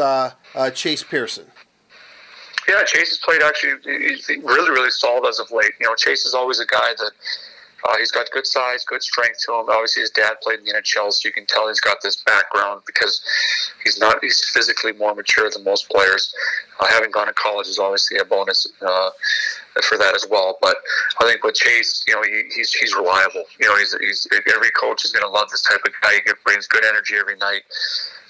[0.74, 1.46] Chase Pearson.
[2.68, 3.74] Yeah, Chase has played actually
[4.44, 5.72] really, really solid as of late.
[5.80, 7.12] You know, Chase is always a guy that
[7.86, 9.66] uh, he's got good size, good strength to him.
[9.70, 12.82] Obviously, his dad played in the NHL, so you can tell he's got this background
[12.86, 13.22] because
[13.84, 16.34] he's not he's physically more mature than most players.
[16.80, 19.10] Uh, having gone to college is obviously a bonus uh,
[19.84, 20.58] for that as well.
[20.62, 20.78] But
[21.22, 23.44] I think with Chase, you know, he, he's he's reliable.
[23.60, 26.14] You know, he's, he's every coach is going to love this type of guy.
[26.26, 27.62] He brings good energy every night.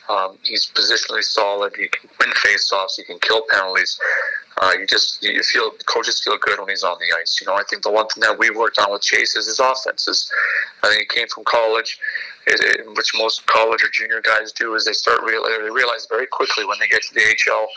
[0.10, 1.76] Um, he's positionally solid.
[1.76, 2.96] He can win faceoffs.
[2.96, 4.00] He can kill penalties.
[4.62, 7.40] Uh, you just you feel coaches feel good when he's on the ice.
[7.40, 9.60] You know, I think the one thing that we worked on with Chase is his
[9.60, 10.32] offenses.
[10.84, 12.00] I think he came from college,
[12.48, 16.08] it, it, which most college or junior guys do, is they start real they realize
[16.10, 17.68] very quickly when they get to the AHL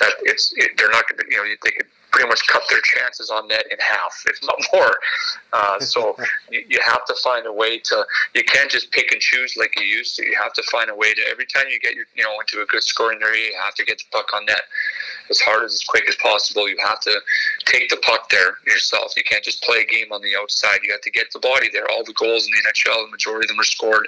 [0.00, 2.80] that it's it, they're not going to you know they could pretty much cut their
[2.80, 4.92] chances on net in half, if not more.
[5.52, 6.16] Uh, so
[6.50, 8.04] you, you, have to find a way to.
[8.34, 10.24] You can't just pick and choose like you used to.
[10.24, 11.20] You have to find a way to.
[11.30, 13.84] Every time you get your, you know into a good scoring area, you have to
[13.84, 14.62] get the puck on net
[15.30, 16.68] as hard as as quick as possible.
[16.68, 17.20] You have to
[17.64, 19.12] take the puck there yourself.
[19.16, 20.80] You can't just play a game on the outside.
[20.82, 21.90] You have to get the body there.
[21.90, 24.06] All the goals in the NHL, the majority of them are scored.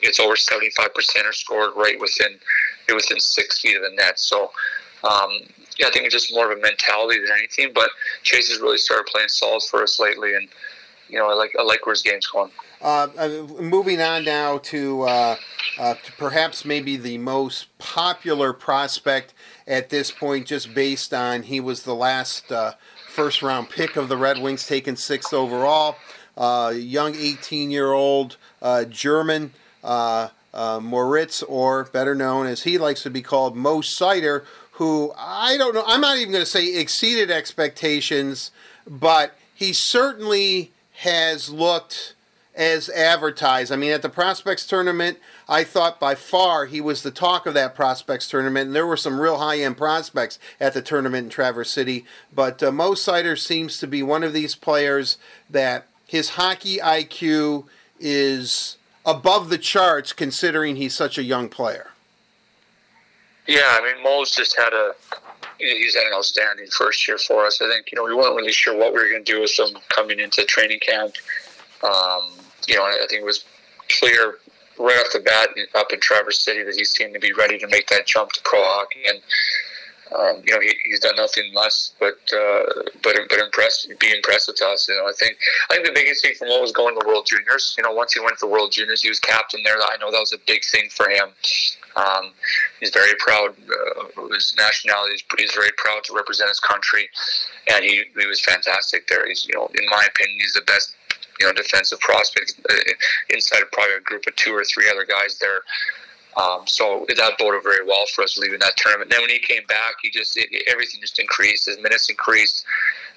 [0.00, 2.38] It's over seventy five percent are scored right within
[2.92, 4.18] within six feet of the net.
[4.18, 4.52] So.
[5.02, 5.42] Um,
[5.78, 7.72] yeah, I think it's just more of a mentality than anything.
[7.74, 7.90] But
[8.22, 10.48] Chase has really started playing solid for us lately, and
[11.08, 12.50] you know, I like I like where his game's going.
[12.84, 13.28] Uh, uh,
[13.62, 15.36] moving on now to, uh,
[15.78, 19.32] uh, to perhaps maybe the most popular prospect
[19.66, 22.72] at this point, just based on he was the last uh,
[23.08, 25.96] first round pick of the Red Wings, taken sixth overall.
[26.36, 28.36] Uh, young 18 year old
[28.90, 29.52] German.
[29.82, 35.74] Moritz, or better known as he likes to be called, Mo Seider, who I don't
[35.74, 38.50] know, I'm not even going to say exceeded expectations,
[38.86, 42.14] but he certainly has looked
[42.56, 43.72] as advertised.
[43.72, 47.54] I mean, at the Prospects tournament, I thought by far he was the talk of
[47.54, 51.30] that Prospects tournament, and there were some real high end prospects at the tournament in
[51.30, 52.04] Traverse City.
[52.32, 55.18] But uh, Mo Seider seems to be one of these players
[55.50, 57.66] that his hockey IQ
[57.98, 61.90] is above the charts considering he's such a young player.
[63.46, 64.92] Yeah, I mean, Mo's just had a
[65.58, 67.60] he's had an outstanding first year for us.
[67.60, 69.58] I think you know we weren't really sure what we were going to do with
[69.58, 71.14] him coming into training camp.
[71.82, 72.32] Um,
[72.66, 73.44] you know, I think it was
[73.98, 74.38] clear
[74.78, 77.68] right off the bat up in Traverse City that he seemed to be ready to
[77.68, 79.20] make that jump to pro hockey, and
[80.18, 82.62] um, you know he, he's done nothing less but uh,
[83.02, 84.88] but but impressed, be impressed with us.
[84.88, 85.36] You know, I think
[85.70, 87.74] I think the biggest thing for Mo was going to World Juniors.
[87.76, 89.76] You know, once he went to the World Juniors, he was captain there.
[89.76, 91.28] I know that was a big thing for him.
[91.96, 92.32] Um,
[92.80, 95.12] he's very proud uh, of his nationality.
[95.12, 97.08] He's, he's, very proud to represent his country,
[97.72, 99.26] and he, he was fantastic there.
[99.28, 100.96] He's, you know, in my opinion, he's the best,
[101.38, 102.74] you know, defensive prospect uh,
[103.30, 105.62] inside probably a group of two or three other guys there.
[106.36, 109.10] Um, so that boded very well for us leaving that tournament.
[109.10, 111.66] And Then when he came back, he just it, everything just increased.
[111.66, 112.64] His minutes increased.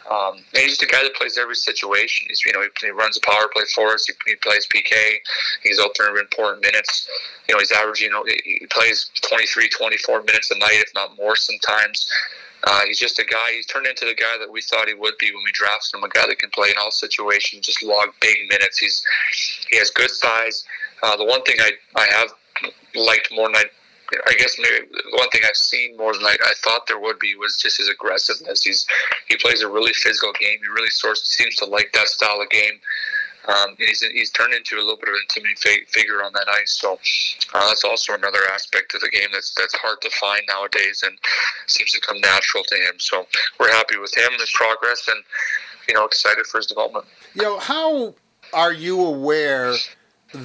[0.10, 2.28] Um, and he's just a guy that plays every situation.
[2.30, 4.06] He's you know he, he runs a power play for us.
[4.08, 4.92] He, he, plays PK.
[5.64, 7.10] He's out there in important minutes.
[7.50, 8.08] You know he's averaging.
[8.08, 12.10] You know he plays 23, 24 minutes a night, if not more sometimes.
[12.64, 13.52] Uh, he's just a guy.
[13.54, 16.04] He's turned into the guy that we thought he would be when we drafted him.
[16.04, 18.78] A guy that can play in all situations, just log big minutes.
[18.78, 19.04] He's
[19.70, 20.64] he has good size.
[21.04, 22.30] Uh, the one thing I I have
[22.96, 23.66] liked more than I
[24.12, 27.36] I guess maybe one thing I've seen more than I, I, thought there would be
[27.36, 28.64] was just his aggressiveness.
[28.64, 28.88] He's
[29.28, 30.60] he plays a really physical game.
[30.62, 32.80] He really sort of seems to like that style of game.
[33.48, 36.78] Um, he's he's turned into a little bit of an intimidating figure on that ice.
[36.80, 37.00] So
[37.54, 41.18] uh, that's also another aspect of the game that's that's hard to find nowadays and
[41.68, 43.00] seems to come natural to him.
[43.00, 43.26] So
[43.60, 45.22] we're happy with him, his progress, and
[45.88, 47.06] you know excited for his development.
[47.36, 48.16] You know how
[48.54, 49.76] are you aware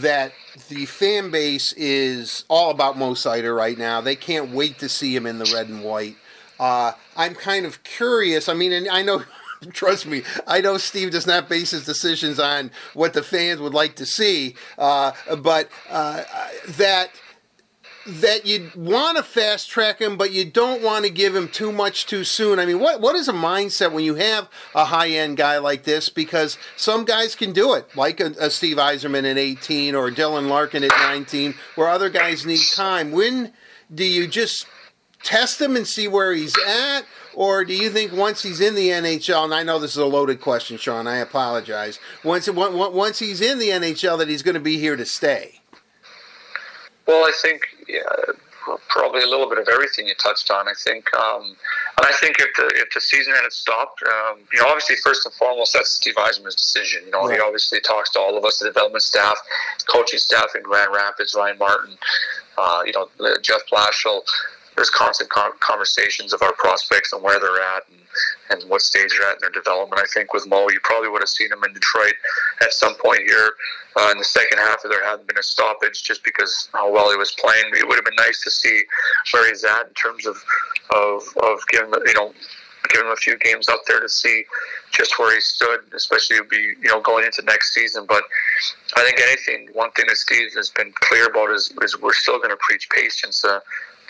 [0.00, 0.32] that
[0.68, 4.00] the fan base is all about Mo Seider right now.
[4.00, 6.16] They can't wait to see him in the red and white.
[6.58, 8.48] Uh, I'm kind of curious.
[8.48, 9.24] I mean, and I know,
[9.72, 13.74] trust me, I know Steve does not base his decisions on what the fans would
[13.74, 16.22] like to see, uh, but uh,
[16.68, 17.10] that
[18.06, 21.70] that you want to fast track him, but you don't want to give him too
[21.70, 22.58] much too soon.
[22.58, 25.84] I mean, what what is a mindset when you have a high end guy like
[25.84, 26.08] this?
[26.08, 30.48] Because some guys can do it, like a, a Steve Yzerman at 18 or Dylan
[30.48, 33.12] Larkin at 19, where other guys need time.
[33.12, 33.52] When
[33.94, 34.66] do you just
[35.22, 37.02] test him and see where he's at?
[37.34, 40.04] Or do you think once he's in the NHL, and I know this is a
[40.04, 41.98] loaded question, Shawn, I apologize.
[42.24, 45.60] Once once he's in the NHL, that he's going to be here to stay?
[47.06, 47.62] Well, I think
[47.92, 48.32] yeah,
[48.88, 50.68] probably a little bit of everything you touched on.
[50.68, 51.56] I think, um,
[51.98, 55.26] and I think if the if the season had stopped, um, you know, obviously first
[55.26, 57.02] and foremost that's Steve Yzerman's decision.
[57.06, 57.36] You know, right.
[57.36, 59.36] he obviously talks to all of us, the development staff,
[59.86, 61.96] coaching staff in Grand Rapids, Ryan Martin,
[62.56, 63.08] uh, you know,
[63.42, 64.22] Jeff Blashill.
[64.76, 65.30] There's constant
[65.60, 67.98] conversations of our prospects and where they're at and
[68.50, 70.00] and what stage they're at in their development.
[70.00, 72.14] I think with Mo, you probably would have seen him in Detroit
[72.60, 73.52] at some point here
[73.96, 77.10] uh, in the second half if there hadn't been a stoppage just because how well
[77.10, 77.64] he was playing.
[77.74, 78.82] It would have been nice to see
[79.32, 80.36] where he's at in terms of
[80.94, 82.32] of, of giving you know
[82.90, 84.44] giving him a few games up there to see
[84.90, 88.04] just where he stood, especially be you know going into next season.
[88.08, 88.24] But
[88.96, 92.38] I think anything, one thing that Steve has been clear about is, is we're still
[92.38, 93.44] going to preach patience.
[93.44, 93.60] Uh,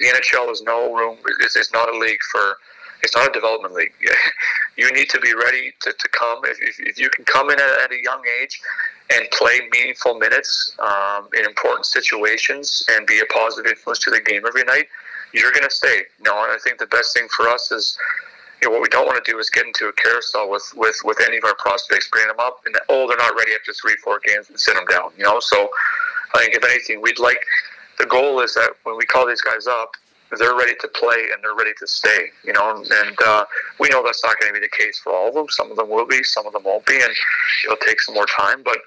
[0.02, 2.58] the NHL is no room; it's, it's not a league for
[3.02, 3.92] it's not a development league.
[4.76, 6.44] you need to be ready to, to come.
[6.44, 8.60] If, if, if you can come in at, at, a young age
[9.12, 14.20] and play meaningful minutes um, in important situations and be a positive influence to the
[14.20, 14.86] game every night,
[15.34, 16.02] you're going to stay.
[16.18, 17.98] You know, and I think the best thing for us is,
[18.62, 20.96] you know, what we don't want to do is get into a carousel with, with,
[21.04, 23.96] with any of our prospects, bring them up, and oh, they're not ready after three,
[23.96, 25.10] four games, and sit them down.
[25.18, 25.70] You know, so
[26.34, 27.44] I think if anything, we'd like
[28.02, 29.92] the goal is that when we call these guys up,
[30.38, 32.30] they're ready to play and they're ready to stay.
[32.44, 33.44] You know, and uh,
[33.78, 35.46] we know that's not going to be the case for all of them.
[35.50, 37.12] Some of them will be, some of them won't be, and
[37.64, 38.64] it'll take some more time.
[38.64, 38.78] But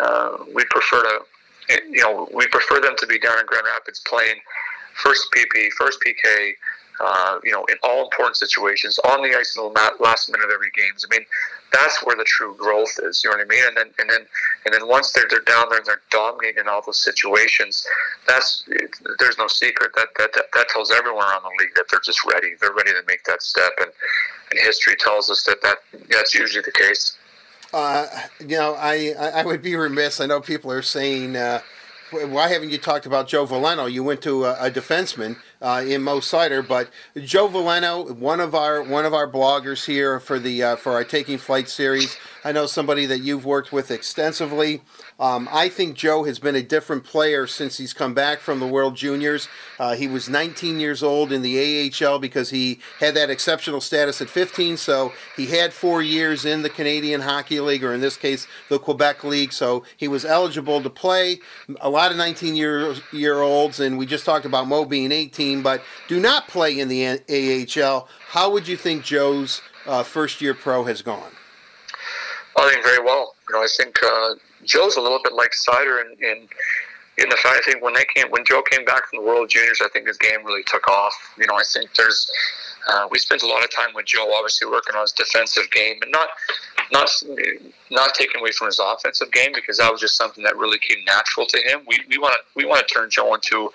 [0.00, 1.20] uh, we prefer to,
[1.90, 4.36] you know, we prefer them to be down in Grand Rapids playing
[4.94, 6.54] first PP, first PK,
[7.00, 10.50] uh, you know, in all important situations, on the ice in the last minute of
[10.50, 11.04] every games.
[11.08, 11.26] I mean,
[11.72, 13.22] that's where the true growth is.
[13.22, 13.64] You know what I mean?
[13.66, 14.20] And then, and then,
[14.64, 17.86] and then once they're they're down there and they're dominating in all those situations,
[18.26, 18.64] that's
[19.18, 22.24] there's no secret that that that, that tells everyone around the league that they're just
[22.24, 22.54] ready.
[22.60, 23.90] They're ready to make that step, and
[24.50, 25.78] and history tells us that that
[26.10, 27.16] that's usually the case.
[27.72, 28.06] Uh,
[28.40, 30.20] you know, I I would be remiss.
[30.20, 31.36] I know people are saying.
[31.36, 31.60] Uh,
[32.10, 33.90] why haven't you talked about Joe Veleno?
[33.90, 38.54] You went to a, a defenseman uh, in Mo Seider, but Joe Veleno, one of
[38.54, 42.16] our one of our bloggers here for the uh, for our Taking Flight series.
[42.44, 44.82] I know somebody that you've worked with extensively.
[45.18, 48.66] Um, I think Joe has been a different player since he's come back from the
[48.66, 49.48] World Juniors.
[49.78, 54.20] Uh, he was 19 years old in the AHL because he had that exceptional status
[54.20, 54.76] at 15.
[54.76, 58.78] So he had four years in the Canadian Hockey League, or in this case, the
[58.78, 59.54] Quebec League.
[59.54, 61.40] So he was eligible to play.
[61.80, 65.62] A lot of 19 year year olds, and we just talked about Mo being 18,
[65.62, 68.08] but do not play in the AHL.
[68.28, 71.32] How would you think Joe's uh, first year pro has gone?
[72.58, 73.34] I think very well.
[73.48, 74.34] You know, I think uh,
[74.66, 76.48] Joe's a little bit like Seider in, in
[77.18, 79.48] in the fact I think when they came when Joe came back from the World
[79.48, 81.14] Juniors, I think his game really took off.
[81.38, 82.30] You know, I think there's
[82.88, 85.96] uh, we spent a lot of time with Joe, obviously working on his defensive game,
[86.02, 86.28] and not
[86.92, 87.08] not
[87.90, 91.02] not taking away from his offensive game because that was just something that really came
[91.06, 91.80] natural to him.
[91.86, 93.70] We we want to we want to turn Joe into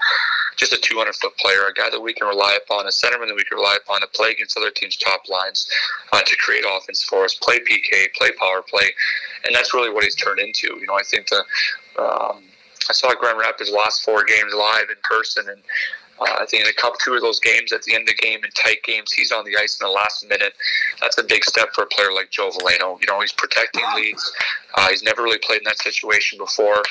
[0.62, 3.36] just a 200 foot player, a guy that we can rely upon, a centerman that
[3.36, 5.68] we can rely upon to play against other teams' top lines,
[6.14, 8.88] uh, to create offense for us, play PK, play power play,
[9.46, 10.68] and that's really what he's turned into.
[10.80, 11.44] You know, I think the
[12.00, 12.44] um,
[12.90, 15.62] I saw Grand Rapids last four games live in person, and
[16.22, 18.22] uh, I think in a couple, two of those games at the end of the
[18.22, 20.54] game in tight games, he's on the ice in the last minute.
[21.02, 23.00] That's a big step for a player like Joe Veleno.
[23.02, 24.32] You know, he's protecting leads.
[24.76, 26.84] Uh, he's never really played in that situation before,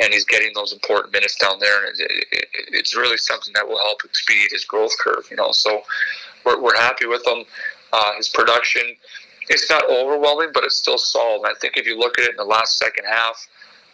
[0.00, 1.86] and he's getting those important minutes down there.
[1.86, 5.26] And it, it, it's really something that will help speed his growth curve.
[5.30, 5.82] You know, so
[6.44, 7.44] we're, we're happy with him.
[7.92, 8.82] Uh, his production,
[9.48, 11.38] it's not overwhelming, but it's still solid.
[11.38, 13.48] And I think if you look at it in the last second half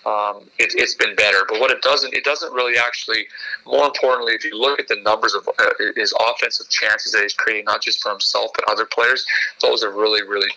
[0.04, 1.44] um, it, has been better.
[1.48, 3.26] But what it doesn't, it doesn't really actually.
[3.66, 7.34] More importantly, if you look at the numbers of uh, his offensive chances that he's
[7.34, 9.24] creating, not just for himself but other players,
[9.60, 10.48] those are really, really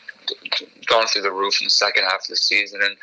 [0.88, 2.82] gone through the roof in the second half of the season.
[2.82, 2.96] And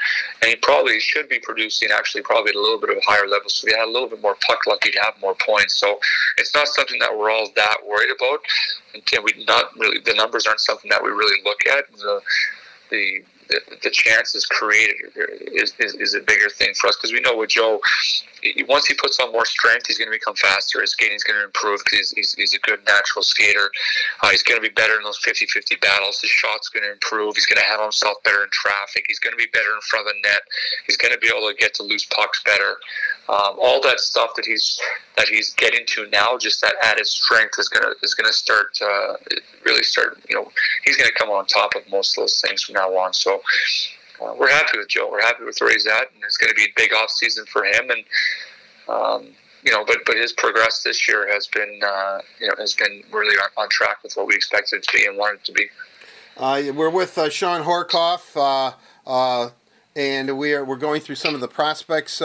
[0.43, 3.27] and he probably should be producing actually probably at a little bit of a higher
[3.29, 3.49] level.
[3.49, 5.77] So if he had a little bit more puck luck, he'd have more points.
[5.77, 5.99] So
[6.39, 8.41] it's not something that we're all that worried about.
[8.95, 11.91] And we not really the numbers aren't something that we really look at.
[11.93, 12.21] The
[12.91, 13.25] the
[13.83, 14.97] the chances created
[15.53, 17.81] is, is, is a bigger thing for us because we know with Joe,
[18.69, 20.81] once he puts on more strength, he's going to become faster.
[20.81, 23.71] His skating is going to improve because he's, he's, he's, a good natural skater.
[24.23, 26.21] Uh, he's going to be better in those 50 50 battles.
[26.21, 27.37] His shot's going to improve.
[27.37, 29.05] He's going to handle himself better in traffic.
[29.07, 30.43] He's going to be better in front of the net.
[30.87, 32.77] He's going to be able to get to loose pucks better.
[33.29, 34.81] Um, all that stuff that he's
[35.17, 39.15] that he's getting to now, just that added strength is gonna is gonna start uh,
[39.65, 40.19] really start.
[40.29, 40.51] You know,
[40.85, 43.13] he's gonna come on top of most of those things from now on.
[43.13, 43.41] So
[44.21, 45.09] uh, we're happy with Joe.
[45.11, 47.65] We're happy with where he's at, and it's to be a big off season for
[47.65, 47.91] him.
[47.91, 48.05] And
[48.89, 49.29] um,
[49.63, 53.03] you know, but but his progress this year has been uh, you know has been
[53.13, 55.53] really on, on, track with what we expected it to be and wanted it to
[55.53, 55.67] be.
[56.37, 58.75] Uh, we're with uh, Shawn Horcoff, uh,
[59.07, 59.51] uh,
[59.95, 62.21] and we are we're going through some of the prospects.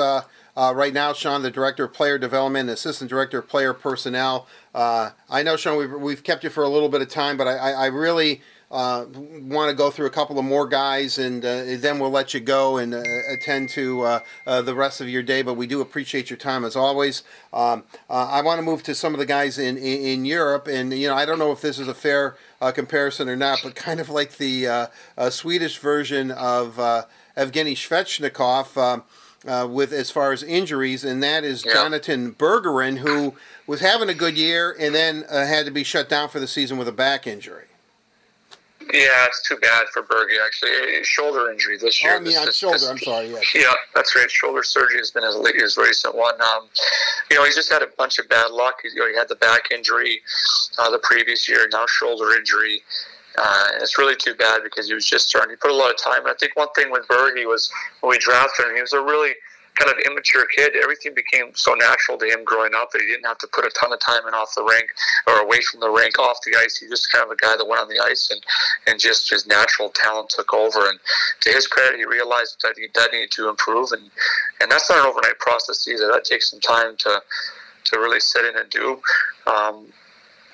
[0.58, 4.48] Uh, right now, Sean, the director of player development, assistant director of player personnel.
[4.74, 7.58] I know, Sean, we've, we've kept you for a little bit of time, but I,
[7.58, 11.64] I, I really uh, want to go through a couple of more guys, and uh,
[11.78, 15.24] then we'll let you go and uh, attend to uh, uh, the rest of your
[15.24, 15.42] day.
[15.42, 17.24] But we do appreciate your time as always.
[17.54, 20.68] Um, uh, I want to move to some of the guys in, in, in Europe,
[20.68, 22.36] and you know I don't know if this is a fair
[22.74, 24.90] comparison or not, but kind of like the
[25.30, 26.76] Swedish version of
[27.38, 28.76] Evgeny Svechnikov.
[28.76, 29.04] Um,
[29.70, 31.74] with as far as injuries, and that is yeah.
[31.74, 33.36] Jonatan Berggren, who
[33.66, 36.78] was having a good year and then had to be shut down for the season
[36.78, 37.66] with a back injury.
[38.94, 40.38] Yeah, it's too bad for Bergie.
[40.46, 42.14] Actually, shoulder injury this year.
[42.14, 42.78] Oh, I mean, on shoulder.
[42.78, 43.28] This, I'm sorry.
[43.28, 43.54] Yes.
[43.54, 44.32] Yeah, that's right.
[44.32, 46.40] Shoulder surgery has been his, his recent one.
[46.40, 46.70] Um,
[47.30, 48.76] you know, he's just had a bunch of bad luck.
[48.84, 50.22] He, you know, he had the back injury
[50.78, 52.82] uh, the previous year, now shoulder injury.
[53.38, 55.52] Uh, and it's really too bad because he was just starting.
[55.52, 56.22] He put a lot of time.
[56.22, 57.72] And I think one thing with Bergie was
[58.02, 59.34] when we drafted him, he was a really
[59.78, 63.26] kind of immature kid, everything became so natural to him growing up that he didn't
[63.26, 64.90] have to put a ton of time in off the rink
[65.28, 66.78] or away from the rink, off the ice.
[66.78, 68.42] He was just kind of a guy that went on the ice and,
[68.88, 70.90] and just his natural talent took over.
[70.90, 71.00] And
[71.42, 73.92] to his credit, he realized that he did need to improve.
[73.92, 74.10] And,
[74.62, 76.08] and that's not an overnight process either.
[76.12, 77.22] That takes some time to,
[77.86, 79.00] to really sit in and do.
[79.46, 79.88] Um,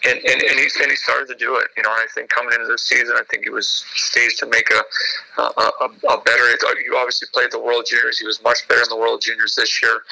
[0.06, 1.68] and, and, and, he, and he started to do it.
[1.78, 4.70] You know, I think coming into the season, I think he was staged to make
[4.72, 6.43] a, a, a, a better.
[6.86, 8.20] You obviously played the World Juniors.
[8.20, 10.04] He was much better in the World Juniors this year.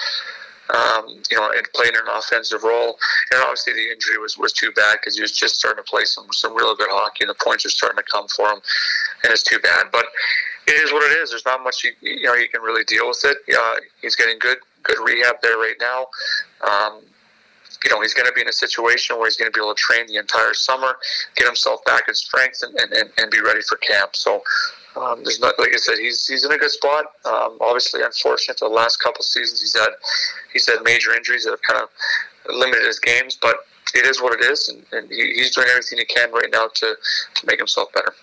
[0.71, 2.97] Um, you know, and playing an offensive role.
[3.31, 6.05] And obviously, the injury was, was too bad because he was just starting to play
[6.05, 8.61] some some real good hockey, and the points are starting to come for him.
[9.23, 10.05] And it's too bad, but
[10.67, 11.31] it is what it is.
[11.31, 13.37] There's not much you, you know you can really deal with it.
[13.53, 16.05] Uh, he's getting good good rehab there right now.
[16.61, 17.01] Um,
[17.83, 19.73] you know, he's going to be in a situation where he's going to be able
[19.73, 20.97] to train the entire summer,
[21.35, 24.15] get himself back in strength, and, and, and be ready for camp.
[24.15, 24.43] So
[24.95, 27.05] um, there's not, like I said, he's he's in a good spot.
[27.25, 29.89] Um, obviously, unfortunate the last couple seasons he's had
[30.53, 31.89] he's had major injuries that have kind of
[32.53, 33.55] limited his games, but
[33.93, 36.67] it is what it is, and, and he, he's doing everything he can right now
[36.73, 36.95] to
[37.35, 38.13] to make himself better.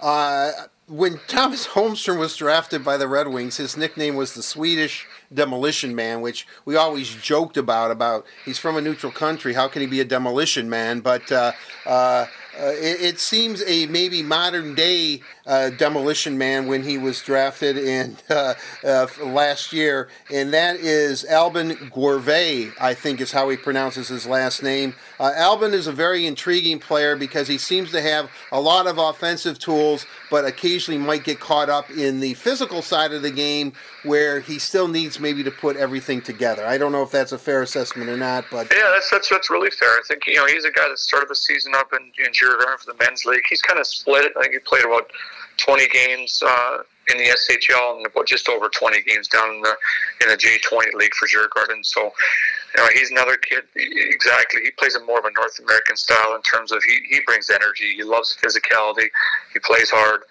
[0.00, 0.52] Uh,
[0.86, 5.94] when Tomas Holmstrom was drafted by the Red Wings, his nickname was the Swedish Demolition
[5.94, 7.90] Man, which we always joked about.
[7.90, 11.00] About he's from a neutral country, how can he be a demolition man?
[11.00, 11.52] But uh,
[11.84, 12.26] uh,
[12.58, 17.78] uh, it, it, seems a maybe modern day uh, demolition man when he was drafted
[17.78, 22.72] in uh, uh last year, and that is Albin Grewe.
[22.80, 24.94] I think is how he pronounces his last name.
[25.18, 28.98] Uh, Albin is a very intriguing player because he seems to have a lot of
[28.98, 33.72] offensive tools, but occasionally might get caught up in the physical side of the game
[34.02, 36.64] where he still needs maybe to put everything together.
[36.66, 39.50] I don't know if that's a fair assessment or not, but yeah, that's that's, that's
[39.50, 39.88] really fair.
[39.88, 42.78] I think you know he's a guy that started the season up in, in Djurgården
[42.78, 43.44] for the men's league.
[43.48, 44.32] He's kind of split it.
[44.36, 45.10] I think he played about
[45.58, 46.78] 20 games uh,
[47.10, 49.76] in the SHL and about just over 20 games down in the
[50.22, 51.84] in the J20 league for Djurgården.
[51.84, 53.64] So you know, he's another kid.
[53.74, 57.20] Exactly, he plays a more of a North American style in terms of he, he
[57.24, 57.94] brings energy.
[57.94, 59.08] He loves physicality.
[59.52, 60.22] He plays hard.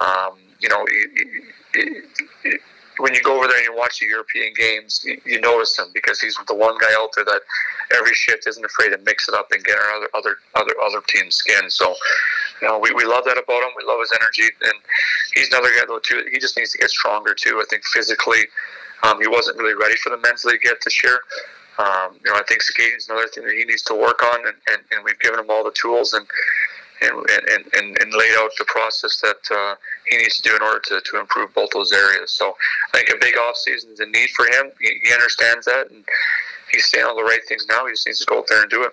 [0.00, 1.82] Um, you know, he,
[2.42, 2.58] he,
[3.00, 6.20] when you go over there and you watch the European games, you, notice him because
[6.20, 7.40] he's the one guy out there that
[7.96, 11.00] every shift isn't afraid to mix it up and get our other other other other
[11.08, 11.68] team's skin.
[11.70, 11.94] So,
[12.60, 13.70] you know, we, we love that about him.
[13.76, 14.74] We love his energy, and
[15.34, 16.24] he's another guy though too.
[16.30, 17.60] He just needs to get stronger too.
[17.60, 18.44] I think physically,
[19.02, 21.20] um, he wasn't really ready for the men's league yet this year.
[21.78, 24.46] Um, you know, I think skating is another thing that he needs to work on,
[24.46, 26.26] and, and, and we've given him all the tools and
[27.02, 29.74] and, and, and, and laid out the process that uh,
[30.08, 32.30] he needs to do in order to, to improve both those areas.
[32.30, 32.54] So
[32.92, 34.70] I think a big off season is a need for him.
[34.80, 36.04] He, he understands that, and
[36.70, 37.86] he's saying all the right things now.
[37.86, 38.92] He just needs to go out there and do it.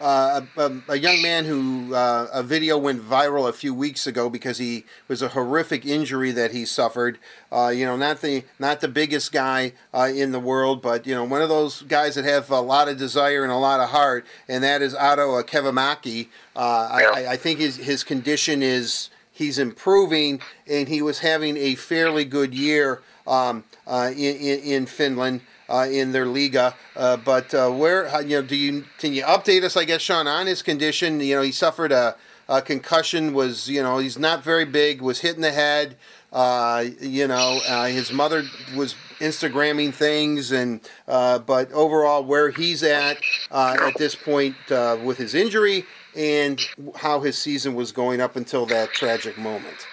[0.00, 4.30] Uh, a, a, young man who uh, a video went viral a few weeks ago
[4.30, 7.18] because he was a horrific injury that he suffered.
[7.52, 11.14] Uh, you know, not the not the biggest guy uh, in the world, but you
[11.14, 13.90] know, one of those guys that have a lot of desire and a lot of
[13.90, 16.28] heart, and that is Otto Kivenmäki.
[16.56, 16.88] Uh.
[16.90, 22.24] I, I, think his his condition is he's improving, and he was having a fairly
[22.24, 25.42] good year um, uh, in, in Finland.
[25.70, 26.74] Uh, in their liga.
[26.96, 29.76] Uh, but uh, where you know do you can you update us?
[29.76, 31.20] I guess Sean on his condition.
[31.20, 32.16] You know he suffered a,
[32.48, 33.32] a concussion.
[33.32, 35.00] Was you know he's not very big.
[35.00, 35.96] Was hit in the head.
[36.32, 38.42] Uh, you know uh, his mother
[38.74, 43.18] was Instagramming things, and uh, but overall where he's at
[43.52, 44.56] at this point
[45.04, 45.84] with his injury
[46.16, 46.60] and
[46.96, 49.86] how his season was going up until that tragic moment.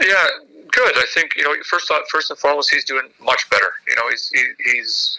[0.00, 0.26] Yeah,
[0.84, 0.96] good.
[0.96, 3.72] I think you know first first and foremost he's doing much better.
[3.88, 5.18] You know he's he, he's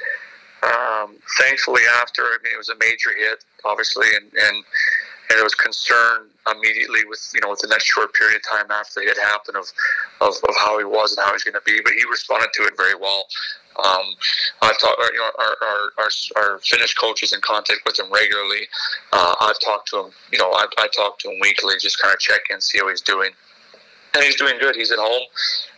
[0.64, 4.56] um, thankfully after I mean it was a major hit obviously and and
[5.30, 8.70] and there was concern immediately with you know with the next short period of time
[8.72, 9.66] after it had happened of
[10.22, 12.64] of, of how he was and how he's going to be but he responded to
[12.64, 13.26] it very well
[13.78, 14.04] um,
[14.62, 18.12] I've talked, you know, our, our, our, our Finnish coach is in contact with him
[18.12, 18.68] regularly.
[19.14, 22.14] Uh, I've talked to him, you know, I, I talk to him weekly, just kind
[22.14, 23.32] of check in, see how he's doing
[24.14, 24.76] and he's doing good.
[24.76, 25.24] He's at home,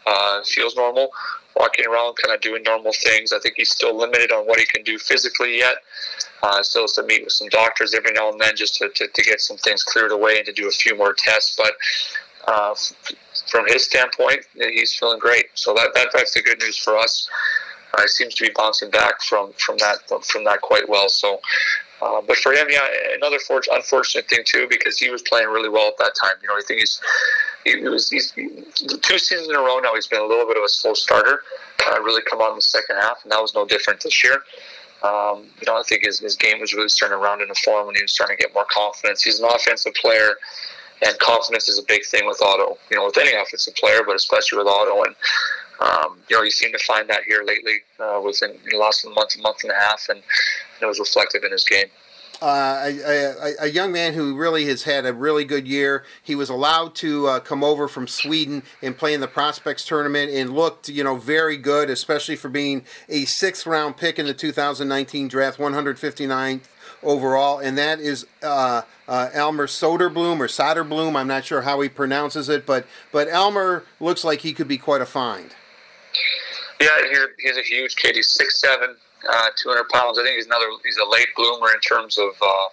[0.05, 1.09] uh, feels normal,
[1.55, 3.31] walking around, kind of doing normal things.
[3.31, 5.77] I think he's still limited on what he can do physically yet.
[6.41, 9.07] Uh, still has to meet with some doctors every now and then just to, to,
[9.07, 11.55] to get some things cleared away and to do a few more tests.
[11.57, 11.73] But
[12.47, 12.75] uh,
[13.47, 15.45] from his standpoint, he's feeling great.
[15.53, 17.29] So that, that that's the good news for us.
[17.93, 21.07] Uh, he seems to be bouncing back from, from that from that quite well.
[21.07, 21.39] So
[22.02, 22.86] uh, but for him, yeah,
[23.16, 23.38] another
[23.72, 26.36] unfortunate thing too because he was playing really well at that time.
[26.41, 27.00] You know, I think he's
[27.64, 29.94] he was he's two seasons in a row now.
[29.94, 31.44] He's been a little bit of a slow starter.
[31.86, 34.44] Uh, really come on in the second half, and that was no different this year.
[35.04, 37.88] Um, you know, I think his, his game was really starting to round into form
[37.88, 39.22] when he was starting to get more confidence.
[39.22, 40.36] He's an offensive player,
[41.06, 42.78] and confidence is a big thing with Otto.
[42.89, 45.04] You know, with any offensive player, but especially with Otto.
[45.04, 45.16] And
[45.84, 49.36] um, you know, you seem to find that here lately uh, within the last month,
[49.38, 50.21] a month and a half, and
[50.81, 51.88] it was reflective in his game.
[52.41, 56.03] Uh, a, a, a, young man who really has had a really good year.
[56.21, 60.29] He was allowed to uh, come over from Sweden and play in the prospects tournament
[60.29, 64.34] and looked, you know, very good, especially for being a sixth round pick in the
[64.34, 66.63] 2019 draft, 159th
[67.01, 71.15] overall, and that is uh, uh, Elmer Soderblom or Soderblom.
[71.15, 74.77] I'm not sure how he pronounces it, but but Elmer looks like he could be
[74.77, 75.55] quite a find.
[76.80, 78.16] Yeah, he's, he's a huge kid.
[78.16, 78.95] He's six seven,
[79.30, 80.20] uh, 200 pounds.
[80.20, 80.68] I think he's another.
[80.84, 82.68] He's a late bloomer in terms of uh,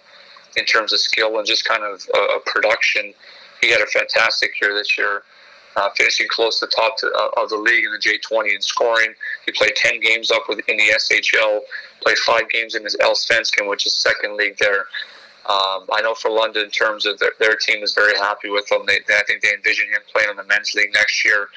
[0.57, 3.13] in terms of skill and just kind of uh, production.
[3.61, 5.23] He had a fantastic year this year,
[5.75, 8.61] uh, finishing close to the top to, uh, of the league in the J20 in
[8.61, 9.13] scoring.
[9.45, 11.59] He played 10 games up with, in the SHL,
[12.03, 14.85] played five games in his Allsvenskan, which is second league there.
[15.49, 18.81] Um, I know Frölunda, in terms of their, their team is very happy with him.
[18.85, 21.49] They, they, I think they envision him playing in the men's league next year.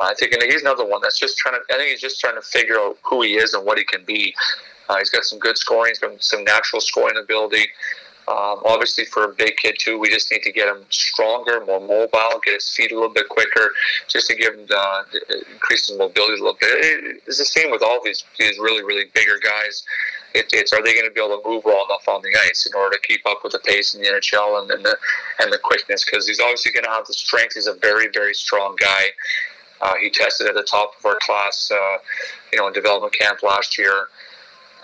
[0.00, 1.74] I think he's another one that's just trying to.
[1.74, 4.04] I think he's just trying to figure out who he is and what he can
[4.04, 4.34] be.
[4.88, 5.94] Uh, he's got some good scoring.
[6.00, 7.66] Got some natural scoring ability.
[8.28, 11.80] Um, obviously, for a big kid too, we just need to get him stronger, more
[11.80, 13.70] mobile, get his feet a little bit quicker,
[14.06, 15.02] just to give him uh,
[15.50, 17.22] increase his mobility a little bit.
[17.26, 19.82] It's the same with all these these really really bigger guys.
[20.34, 22.66] It, it's are they going to be able to move well enough on the ice
[22.66, 24.96] in order to keep up with the pace in the NHL and, and the
[25.40, 26.04] and the quickness?
[26.04, 27.54] Because he's obviously going to have the strength.
[27.54, 29.04] He's a very very strong guy.
[29.80, 31.98] Uh, he tested at the top of our class, uh,
[32.52, 34.08] you know, in development camp last year.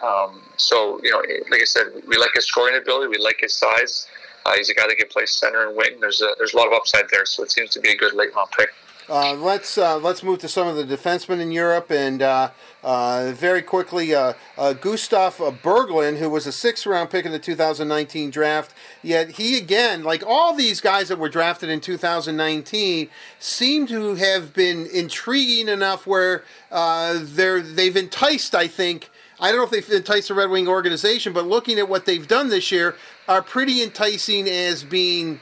[0.03, 1.19] Um, so, you know,
[1.51, 3.09] like I said, we like his scoring ability.
[3.09, 4.07] We like his size.
[4.47, 5.99] Uh, he's a guy that can play center and wing.
[6.01, 8.13] There's a, there's a lot of upside there, so it seems to be a good
[8.13, 8.69] late round pick.
[9.09, 12.51] Uh, let's uh, let's move to some of the defensemen in Europe, and uh,
[12.83, 14.33] uh very quickly, uh,
[14.81, 18.75] Gustav Berglund, who was a sixth-round pick in the 2019 draft.
[19.03, 24.55] Yet he again, like all these guys that were drafted in 2019, seem to have
[24.55, 29.11] been intriguing enough where they're they've enticed, I think.
[29.39, 32.27] I don't know if they've enticed the Red Wing organization, but looking at what they've
[32.27, 32.97] done this year,
[33.29, 35.41] are pretty enticing as being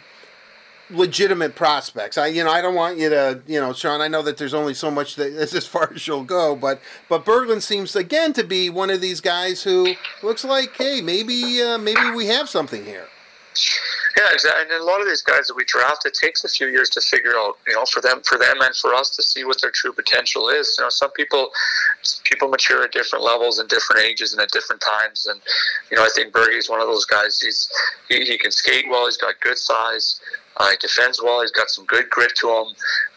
[0.92, 2.18] legitimate prospects.
[2.18, 4.00] I you know I don't want you to you know Sean.
[4.00, 7.24] I know that there's only so much that as far as you'll go, but but
[7.24, 11.78] Berglund seems again to be one of these guys who looks like hey maybe uh,
[11.78, 13.08] maybe we have something here.
[14.16, 14.28] Yeah.
[14.60, 17.00] And a lot of these guys that we draft, it takes a few years to
[17.00, 19.70] figure out, you know, for them, for them, and for us to see what their
[19.70, 20.74] true potential is.
[20.78, 21.50] You know, some people,
[22.24, 25.26] people mature at different levels and different ages and at different times.
[25.26, 25.40] And
[25.90, 27.40] you know, I think Bergie's one of those guys.
[27.40, 27.70] He's
[28.08, 29.06] he, he can skate well.
[29.06, 30.20] He's got good size.
[30.56, 31.40] Uh, he defends well.
[31.40, 32.66] He's got some good grit to him.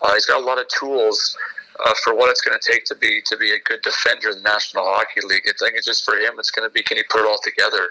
[0.01, 1.38] Uh, he's got a lot of tools
[1.83, 4.38] uh, for what it's going to take to be to be a good defender in
[4.38, 5.43] the National Hockey League.
[5.47, 6.36] I think it's just for him.
[6.38, 7.89] It's going to be can he put it all together?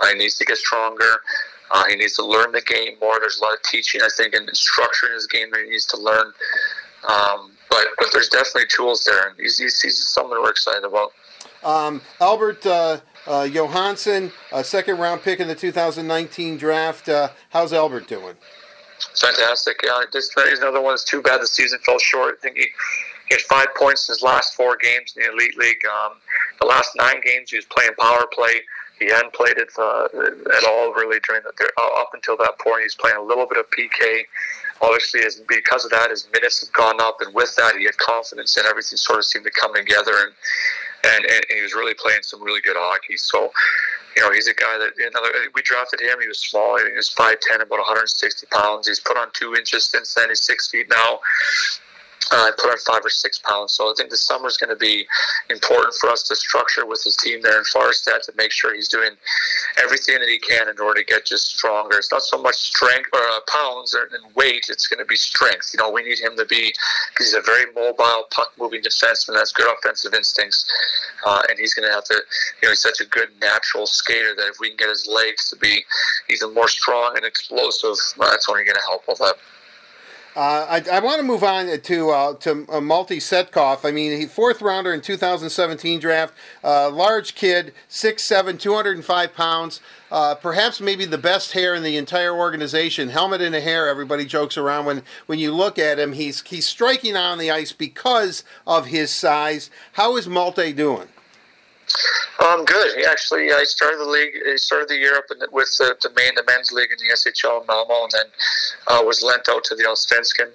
[0.00, 1.22] Uh, he needs to get stronger.
[1.70, 3.18] Uh, he needs to learn the game more.
[3.18, 5.86] There's a lot of teaching, I think, and structure in his game that he needs
[5.86, 6.32] to learn.
[7.08, 11.12] Um, but but there's definitely tools there, and he's, he's, he's something we're excited about.
[11.64, 14.30] Um, Albert uh, uh, Johansson,
[14.62, 17.08] second round pick in the 2019 draft.
[17.08, 18.34] Uh, how's Albert doing?
[19.16, 19.80] Fantastic.
[19.84, 22.36] Yeah, this is another one that's too bad the season fell short.
[22.38, 22.66] I think he,
[23.28, 25.84] he had five points in his last four games in the Elite League.
[25.86, 26.14] Um,
[26.60, 28.62] the last nine games he was playing power play.
[28.98, 30.04] He hadn't played it uh,
[30.56, 32.82] at all really during the, uh, up until that point.
[32.82, 34.22] He's playing a little bit of PK.
[34.80, 38.56] Obviously, because of that, his minutes have gone up, and with that, he had confidence,
[38.56, 40.12] and everything sort of seemed to come together.
[40.12, 40.32] And
[41.04, 43.16] and, and he was really playing some really good hockey.
[43.16, 43.52] So
[44.16, 45.28] you know, he's a guy that another.
[45.54, 46.20] We drafted him.
[46.20, 46.78] He was small.
[46.78, 48.88] He was five ten, about 160 pounds.
[48.88, 50.28] He's put on two inches since then.
[50.28, 51.20] He's six feet now.
[52.30, 53.72] I put on five or six pounds.
[53.72, 55.06] So I think the summer is going to be
[55.50, 58.88] important for us to structure with his team there in Färjestad to make sure he's
[58.88, 59.10] doing
[59.82, 61.98] everything that he can in order to get just stronger.
[61.98, 64.66] It's not so much strength or uh, pounds and weight.
[64.68, 65.70] It's going to be strength.
[65.74, 66.72] You know, we need him to be
[67.12, 69.34] because he's a very mobile, puck-moving defenseman.
[69.34, 70.64] That's good offensive instincts,
[71.26, 72.14] uh, and he's going to have to.
[72.14, 75.50] You know, he's such a good natural skater that if we can get his legs
[75.50, 75.84] to be
[76.30, 79.34] even more strong and explosive, that's only going to help with that.
[80.36, 83.84] Uh, I, I want to move on to uh, to uh, Malte Setkov.
[83.84, 89.80] I mean, he fourth rounder in 2017 draft, uh, large kid, 6'7", 205 pounds.
[90.10, 93.10] Uh, perhaps maybe the best hair in the entire organization.
[93.10, 93.88] Helmet in a hair.
[93.88, 96.12] Everybody jokes around when when you look at him.
[96.12, 99.70] He's he's striking on the ice because of his size.
[99.92, 101.08] How is Malte doing?
[102.40, 103.04] Um, good.
[103.06, 104.34] Actually, I started the league.
[104.46, 107.14] I started the year up in, with the, the main, the men's league in the
[107.14, 108.26] SHL in Malmo, and then
[108.88, 110.50] uh, was lent out to the Allsvenskan.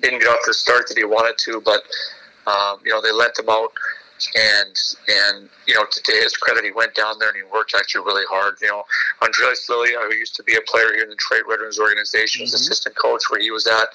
[0.00, 1.82] Didn't get off the start that he wanted to, but
[2.46, 3.72] um, you know they lent him out
[4.34, 4.76] and
[5.08, 8.24] and you know to his credit he went down there and he worked actually really
[8.28, 8.56] hard.
[8.60, 8.84] You know
[9.22, 12.46] Andreas Lilja who used to be a player here in the Detroit Red Wings organization
[12.46, 12.54] mm-hmm.
[12.54, 13.88] assistant coach where he was at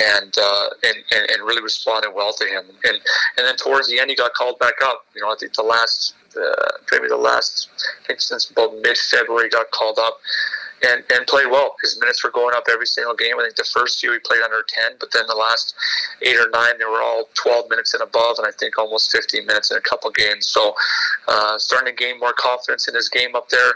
[0.00, 2.64] and, uh, and, and and really responded well to him.
[2.84, 2.96] And
[3.38, 5.06] and then towards the end he got called back up.
[5.14, 7.68] You know I think the last uh, maybe the last
[8.04, 10.18] I think since about mid February got called up
[10.82, 11.76] and, and played well.
[11.82, 13.38] His minutes were going up every single game.
[13.38, 15.74] I think the first year he played under 10, but then the last
[16.22, 19.46] eight or nine, they were all 12 minutes and above, and I think almost 15
[19.46, 20.46] minutes in a couple games.
[20.46, 20.74] So
[21.28, 23.74] uh, starting to gain more confidence in his game up there.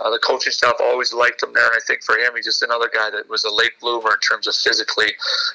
[0.00, 2.62] Uh, the coaching staff always liked him there, and I think for him, he's just
[2.62, 5.12] another guy that was a late bloomer in terms of physically.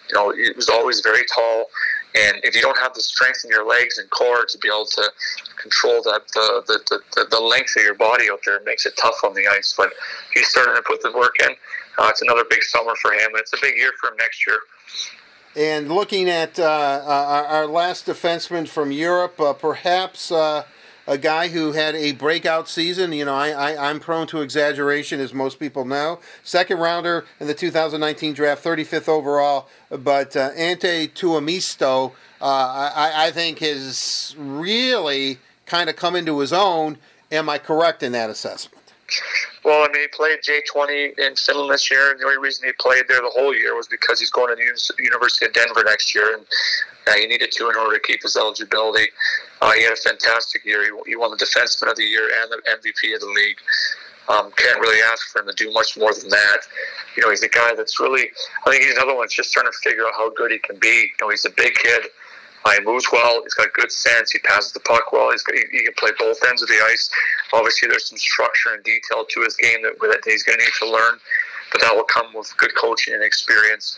[0.10, 1.66] You know, he was always very tall,
[2.16, 4.86] and if you don't have the strength in your legs and core to be able
[4.86, 5.12] to
[5.58, 9.24] control that the the, the, the length of your body out there, makes it tough
[9.24, 9.74] on the ice.
[9.78, 9.94] But
[10.34, 11.56] he's starting to put the work in.
[11.98, 13.32] Uh, it's another big summer for him.
[13.32, 14.60] And it's a big year for him next year.
[15.56, 20.64] And looking at uh, uh our last defenseman from Europe, uh, perhaps uh,
[21.08, 23.14] a guy who had a breakout season.
[23.14, 26.20] You know, I, I, am prone to exaggeration, as most people know.
[26.44, 29.70] Second rounder in the 2019 draft, 35th overall.
[29.90, 36.52] But uh, Antti Tuomisto, uh, I, I think, has really kind of come into his
[36.52, 36.98] own.
[37.32, 38.82] Am I correct in that assessment?
[39.64, 42.74] Well, I mean, he played J20 in Finland this year, and the only reason he
[42.80, 46.16] played there the whole year was because he's going to the University of Denver next
[46.16, 46.46] year, and
[47.08, 49.08] uh, he needed to in order to keep his eligibility.
[49.62, 50.84] Uh, he had a fantastic year.
[50.84, 53.58] He, he, won the Defenseman of the Year and the MVP of the league.
[54.30, 56.60] Um, can't really ask for him to do much more than that.
[57.16, 58.30] You know, he's a guy that's really,
[58.66, 60.78] I think he's another one that's just trying to figure out how good he can
[60.80, 61.12] be.
[61.12, 62.04] You know, he's a big kid.
[62.68, 63.42] Uh, he moves well.
[63.44, 64.32] He's got good sense.
[64.32, 65.32] He passes the puck well.
[65.32, 67.10] He's got, he, he, can play both ends of the ice.
[67.54, 70.74] Obviously, there's some structure and detail to his game that, that he's going to need
[70.80, 71.18] to learn,
[71.72, 73.98] but that will come with good coaching and experience.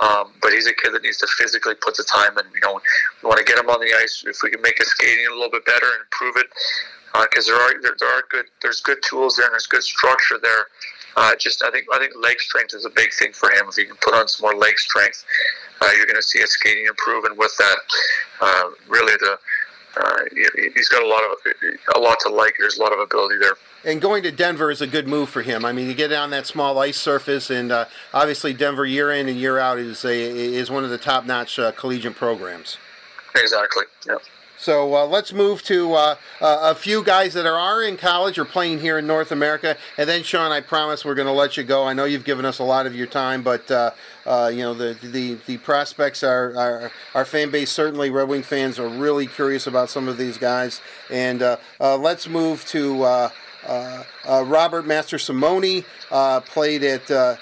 [0.00, 2.44] Um, but he's a kid that needs to physically put the time in.
[2.52, 2.80] You know,
[3.22, 4.24] we want to get him on the ice.
[4.26, 6.52] If we can make his skating a little bit better and improve it,
[7.32, 9.82] because uh, there are there, there, are good there's good tools there and there's good
[9.82, 10.66] structure there.
[11.16, 13.68] Uh, just I think I think leg strength is a big thing for him.
[13.68, 15.24] If he can put on some more leg strength,
[15.96, 17.24] you're going to see his skating improve.
[17.24, 17.76] And with that,
[18.40, 19.38] uh, really the
[19.94, 20.18] uh,
[20.74, 21.52] he's got a lot of
[21.96, 22.54] a lot to like.
[22.58, 25.42] There's a lot of ability there and going to Denver is a good move for
[25.42, 25.64] him.
[25.64, 29.28] I mean, you get on that small ice surface, and uh, obviously Denver year in
[29.28, 32.78] and year out is a, is one of the top notch uh, collegiate programs.
[33.34, 33.84] Exactly.
[34.06, 34.16] Yeah.
[34.58, 38.44] So uh, let's move to uh, a few guys that are, are in college or
[38.44, 41.64] playing here in North America, and then Sean, I promise we're going to let you
[41.64, 41.84] go.
[41.84, 43.68] I know you've given us a lot of your time, but
[44.26, 48.28] uh, uh, you know the, the the prospects are, are our fan base certainly Red
[48.28, 52.64] Wing fans are really curious about some of these guys, and uh, uh, let's move
[52.66, 53.30] to uh,
[53.66, 54.04] uh,
[54.46, 57.36] Robert Mastrosimone uh, played at at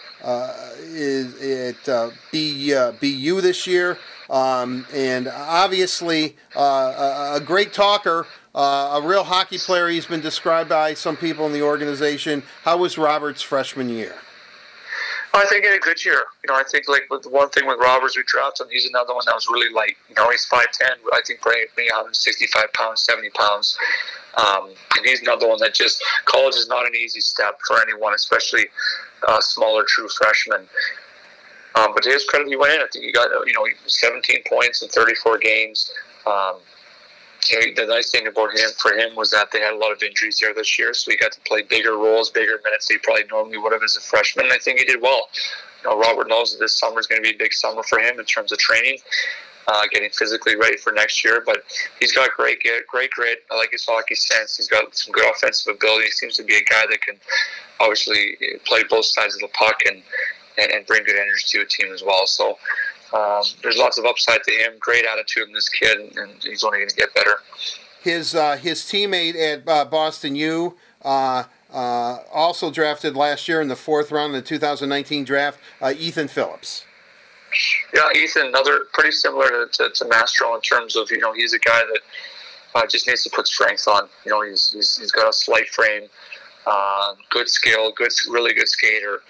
[2.30, 8.26] B, BU this year, um, and obviously a, a, great talker.
[8.54, 9.88] a real hockey player.
[9.88, 12.42] He's been described by some people in the organization.
[12.62, 14.14] How was Robert's freshman year?
[15.32, 16.24] I think he had a good year.
[16.42, 18.72] You know, I think like with one thing with Roberts, we drafted him.
[18.72, 19.96] He's another one that was really light.
[20.08, 20.98] You know, he's five ten.
[21.12, 23.78] I think maybe 165 pounds, 70 pounds.
[24.36, 28.14] Um, and he's another one that just college is not an easy step for anyone,
[28.14, 28.66] especially
[29.28, 30.66] uh, smaller true freshmen.
[31.76, 32.80] Um, but to his credit, he went in.
[32.80, 35.92] I think he got you know 17 points in 34 games.
[36.26, 36.56] Um,
[37.49, 40.38] the nice thing about him for him was that they had a lot of injuries
[40.41, 43.24] there this year, so he got to play bigger roles, bigger minutes than he probably
[43.30, 44.47] normally would have as a freshman.
[44.47, 45.28] And I think he did well.
[45.82, 47.99] You know, Robert knows that this summer is going to be a big summer for
[47.99, 48.99] him in terms of training
[49.70, 51.43] uh, getting physically ready for next year.
[51.45, 51.62] But
[51.99, 53.45] he's got great great grit.
[53.51, 54.57] I like his hockey sense.
[54.57, 56.07] He's got some good offensive ability.
[56.07, 57.16] He seems to be a guy that can
[57.78, 60.03] obviously play both sides of the puck and,
[60.59, 62.26] and, and bring good energy to a team as well.
[62.26, 62.59] So
[63.12, 64.72] um, there's lots of upside to him.
[64.78, 67.36] Great attitude in this kid, and he's only going to get better.
[68.02, 70.76] His uh, his teammate at uh, Boston U.
[71.02, 75.92] Uh, uh, also drafted last year in the fourth round of the 2019 draft, uh,
[75.96, 76.84] Ethan Phillips.
[77.94, 81.52] Yeah, Ethan, another pretty similar to, to, to Mastro in terms of you know he's
[81.52, 82.00] a guy that
[82.74, 84.08] uh, just needs to put strength on.
[84.24, 86.08] You know, he's he's, he's got a slight frame,
[86.66, 89.22] uh, good skill, good really good skater.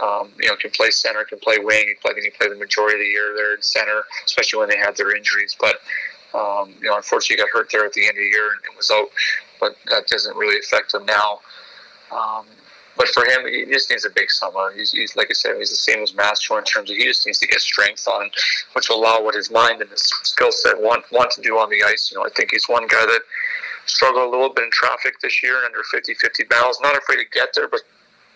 [0.00, 1.84] Um, you know, can play center, can play wing.
[1.86, 4.78] He played, he played the majority of the year there in center, especially when they
[4.78, 5.56] had their injuries.
[5.58, 5.76] But
[6.34, 8.76] um, you know, unfortunately, he got hurt there at the end of the year and
[8.76, 9.08] was out.
[9.60, 11.40] But that doesn't really affect him now.
[12.10, 12.46] Um,
[12.96, 14.72] but for him, he just needs a big summer.
[14.76, 17.26] He's, he's like I said, he's the same as Mastro in terms of he just
[17.26, 18.30] needs to get strength on,
[18.74, 21.70] which will allow what his mind and his skill set want want to do on
[21.70, 22.10] the ice.
[22.10, 23.20] You know, I think he's one guy that
[23.86, 26.78] struggled a little bit in traffic this year and under 50-50 battles.
[26.82, 27.80] Not afraid to get there, but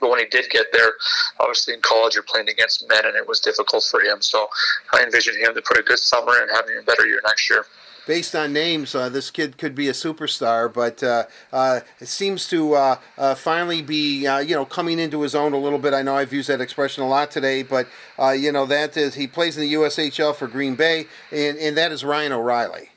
[0.06, 0.92] but when he did get there,
[1.40, 4.22] obviously in college you're playing against men, and it was difficult for him.
[4.22, 4.46] So
[4.92, 7.66] I envision him to put a good summer and having a better year next year
[8.06, 10.72] based on names, uh, this kid could be a superstar.
[10.72, 15.22] But uh, uh, it seems to uh, uh, finally be, uh, you know, coming into
[15.22, 15.92] his own a little bit.
[15.92, 17.88] I know I've used that expression a lot today, but
[18.36, 21.90] you know that is he plays in the USHL for Green Bay, and, and that
[21.90, 22.90] is Ryan O'Reilly.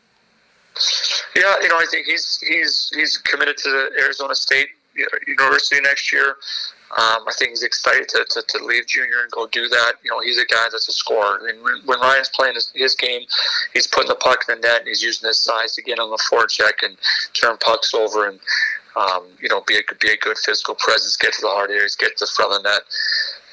[1.36, 4.68] Yeah, you know, I think he's he's he's committed to Arizona State
[5.28, 6.36] University next year.
[6.98, 9.94] Um, I think he's excited to, to, to, leave junior and go do that.
[10.04, 11.38] You know, he's a guy that's a scorer.
[11.48, 13.22] And when, when Ryan's playing his, his, game,
[13.74, 16.10] he's putting the puck in the net and he's using his size to get on
[16.10, 16.98] the forecheck and
[17.34, 18.40] turn pucks over and,
[18.96, 21.96] um, you know, be a, be a good physical presence, get to the hard areas,
[21.96, 22.82] get to the front of the net.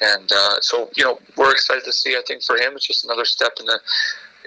[0.01, 2.15] And uh, so, you know, we're excited to see.
[2.15, 3.79] I think for him, it's just another step in the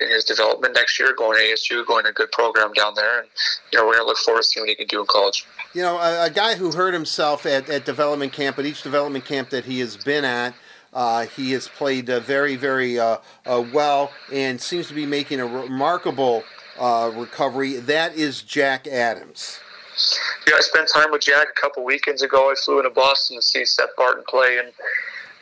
[0.00, 3.20] in his development next year, going to ASU, going to a good program down there,
[3.20, 3.28] and
[3.72, 5.46] you know we're going to look forward to seeing what he can do in college.
[5.74, 9.24] You know, a, a guy who hurt himself at, at development camp, at each development
[9.24, 10.54] camp that he has been at.
[10.92, 15.38] Uh, he has played uh, very, very uh, uh well and seems to be making
[15.38, 16.42] a remarkable
[16.80, 17.76] uh, recovery.
[17.76, 19.60] That is Jack Adams.
[20.46, 22.50] Yeah, I spent time with Jack a couple weekends ago.
[22.50, 24.72] I flew into Boston to see Seth Barton play, and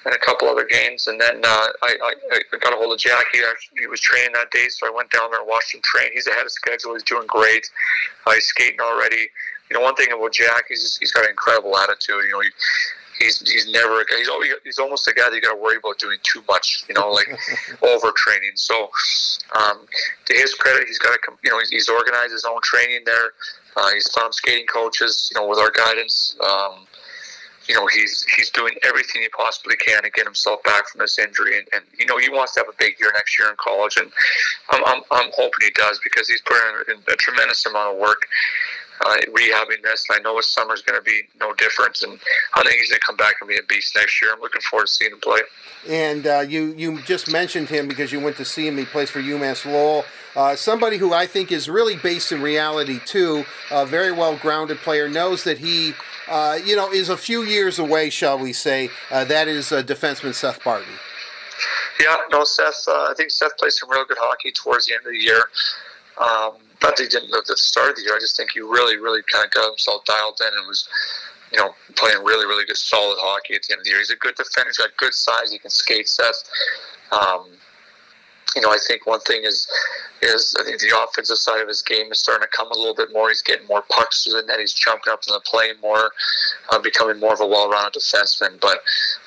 [0.04, 1.06] and a couple other games.
[1.06, 3.24] And then uh, I, I, I got a hold of Jack.
[3.32, 5.80] He, actually, he was training that day, so I went down there and watched him
[5.82, 6.10] train.
[6.12, 6.94] He's ahead of schedule.
[6.94, 7.68] He's doing great.
[8.26, 9.28] Uh, he's skating already.
[9.70, 12.24] You know, one thing about Jack, he's just, he's got an incredible attitude.
[12.24, 12.48] You know, he,
[13.18, 14.30] he's he's never he's
[14.64, 16.84] he's almost a guy that you got to worry about doing too much.
[16.88, 17.26] You know, like
[17.82, 18.56] overtraining.
[18.56, 18.88] So,
[19.54, 19.86] um,
[20.26, 23.32] to his credit, he's got a you know he's, he's organized his own training there.
[23.76, 26.34] Uh, he's found skating coaches, you know, with our guidance.
[26.42, 26.86] Um,
[27.68, 31.18] you know he's he's doing everything he possibly can to get himself back from this
[31.18, 33.56] injury, and, and you know he wants to have a big year next year in
[33.56, 34.10] college, and
[34.70, 38.26] I'm I'm, I'm hoping he does because he's putting in a tremendous amount of work.
[39.00, 40.04] Uh, rehabbing this.
[40.10, 42.18] I know his summer is going to be no different, and
[42.54, 44.32] I think he's going to come back and be a beast next year.
[44.34, 45.38] I'm looking forward to seeing him play.
[45.88, 48.76] And uh, you you just mentioned him because you went to see him.
[48.76, 50.04] He plays for UMass Lowell.
[50.34, 53.44] Uh, somebody who I think is really based in reality too.
[53.70, 55.94] A very well grounded player knows that he
[56.28, 58.90] uh, you know, is a few years away, shall we say.
[59.10, 60.92] Uh, that is uh, defenseman Seth Barton.
[62.00, 62.84] Yeah, no, Seth.
[62.86, 65.48] Uh, I think Seth played some real good hockey towards the end of the year.
[66.18, 66.52] Um,
[66.82, 68.14] not he didn't at the start of the year.
[68.14, 70.88] I just think he really, really kind of got himself dialed in and was,
[71.52, 73.98] you know, playing really, really good, solid hockey at the end of the year.
[73.98, 74.68] He's a good defender.
[74.68, 75.50] He's got good size.
[75.50, 76.08] He can skate.
[76.08, 76.44] Seth.
[77.10, 77.46] Um,
[78.56, 79.68] you know, I think one thing is
[80.20, 82.94] is I think the offensive side of his game is starting to come a little
[82.94, 83.28] bit more.
[83.28, 84.58] He's getting more pucks through the net.
[84.58, 86.10] He's jumping up in the play more,
[86.70, 88.60] uh, becoming more of a well-rounded defenseman.
[88.60, 88.80] But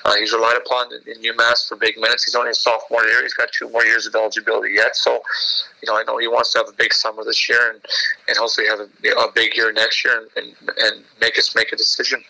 [0.04, 2.24] uh, he's relied upon in, UMass for big minutes.
[2.24, 3.22] He's only a sophomore year.
[3.22, 4.96] He's got two more years of eligibility yet.
[4.96, 5.22] So,
[5.82, 7.80] you know, I know he wants to have a big summer this year and,
[8.28, 11.72] and hopefully have a, a big year next year and, and, and make us make
[11.72, 12.22] a decision.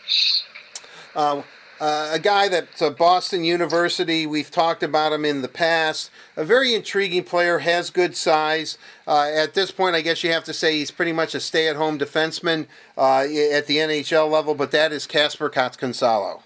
[1.16, 1.42] Uh,
[1.82, 4.24] uh, a guy that's uh, Boston University.
[4.24, 6.12] We've talked about him in the past.
[6.36, 8.78] A very intriguing player, has good size.
[9.04, 11.98] Uh, at this point, I guess you have to say he's pretty much a stay-at-home
[11.98, 16.42] defenseman uh, at the NHL level, but that is Kasper Kotkansalo.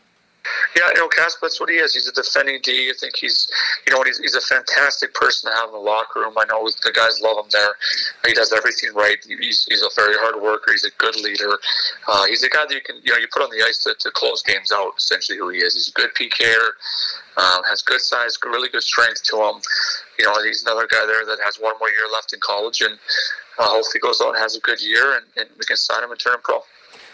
[0.77, 1.95] Yeah, you know, that's what he is.
[1.95, 2.91] He's a defending D.
[2.91, 3.49] I think he's,
[3.87, 6.35] you know, he's, he's a fantastic person to have in the locker room.
[6.37, 7.75] I know the guys love him there.
[8.27, 9.19] He does everything right.
[9.25, 10.73] He's, he's a very hard worker.
[10.73, 11.59] He's a good leader.
[12.09, 13.95] Uh, he's a guy that you can, you know, you put on the ice to,
[13.99, 14.93] to close games out.
[14.97, 15.75] Essentially, who he is.
[15.75, 16.77] He's a good PKer.
[17.37, 19.61] Um, has good size, really good strength to him.
[20.19, 22.99] You know, he's another guy there that has one more year left in college, and
[23.59, 26.11] uh, hopefully goes out and has a good year, and, and we can sign him
[26.11, 26.61] and turn him pro.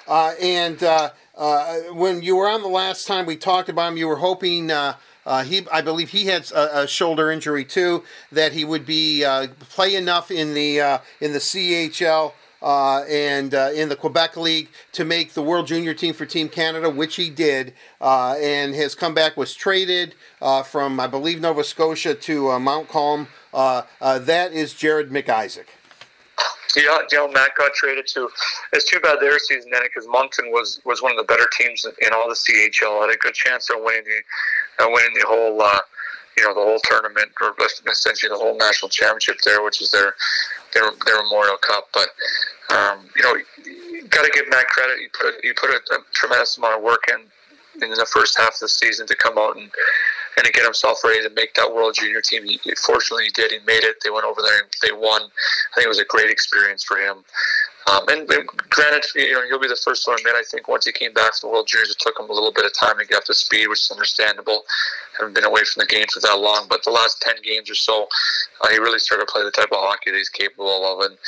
[0.06, 3.96] Uh, and uh, uh, when you were on the last time we talked about him,
[3.96, 4.70] you were hoping.
[4.70, 8.02] Uh, uh, he, I believe, he had a, a, shoulder injury too.
[8.32, 13.96] That he would be uh, play enough in the in the CHL and in the
[13.96, 18.74] Quebec League to make the World Junior Team for Team Canada, which he did, and
[18.74, 20.14] his comeback was traded
[20.64, 23.28] from, I believe, Nova Scotia to Moncton.
[23.52, 25.66] that is Jared McIsaac.
[26.76, 28.28] Yeah, know, Matt got traded to.
[28.72, 31.84] It's too bad their season ended because Moncton was was one of the better teams
[31.84, 33.00] in all the CHL.
[33.00, 35.80] Had a good chance of winning the uh, winning the whole uh,
[36.36, 37.54] you know the whole tournament or
[37.90, 40.14] essentially the whole national championship there, which is their
[40.72, 41.88] their their Memorial Cup.
[41.92, 42.08] But
[42.70, 43.34] um, you know,
[44.08, 45.00] got to give Matt credit.
[45.00, 48.54] You put you put a, a tremendous amount of work in in the first half
[48.54, 49.70] of the season to come out and
[50.36, 52.44] and to get himself ready to make that World Junior team.
[52.44, 53.52] He, fortunately, he did.
[53.52, 53.96] He made it.
[54.02, 55.22] They went over there and they won.
[55.22, 57.24] I think it was a great experience for him.
[57.90, 60.86] Um, and, and, granted, you know, he'll be the first to admit, I think, once
[60.86, 62.96] he came back from the World Juniors, it took him a little bit of time
[62.98, 64.62] to get up to speed, which is understandable.
[65.18, 67.74] Haven't been away from the game for that long, but the last 10 games or
[67.74, 68.06] so,
[68.60, 71.10] uh, he really started to play the type of hockey that he's capable of.
[71.10, 71.18] And,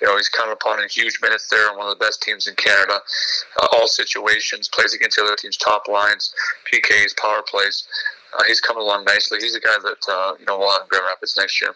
[0.00, 2.46] you know, he's coming upon in huge minutes there on one of the best teams
[2.46, 3.00] in Canada.
[3.60, 6.34] Uh, all situations, plays against the other team's top lines,
[6.70, 7.88] PKs, power plays.
[8.32, 9.38] Uh, he's coming along nicely.
[9.40, 11.74] He's a guy that, uh, you know, will have Grand Rapids next year.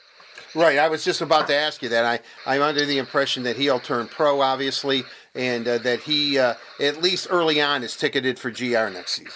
[0.55, 0.79] Right.
[0.79, 2.05] I was just about to ask you that.
[2.05, 5.05] I, I'm under the impression that he'll turn pro, obviously,
[5.35, 9.33] and uh, that he, uh, at least early on, is ticketed for GR next season.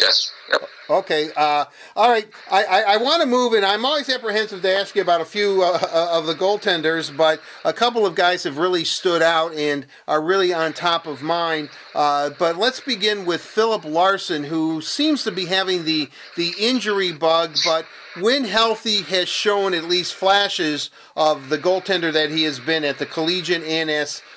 [0.00, 0.32] Yes.
[0.50, 0.68] Yep.
[0.90, 1.30] Okay.
[1.36, 1.64] Uh,
[1.96, 2.28] all right.
[2.50, 5.24] I, I, I want to move, and I'm always apprehensive to ask you about a
[5.24, 9.54] few uh, uh, of the goaltenders, but a couple of guys have really stood out
[9.54, 11.70] and are really on top of mind.
[11.94, 17.12] Uh, but let's begin with Filip Larsson, who seems to be having the, the injury
[17.12, 17.86] bug, but
[18.20, 22.98] when healthy has shown at least flashes of the goaltender that he has been at
[22.98, 23.90] the collegiate and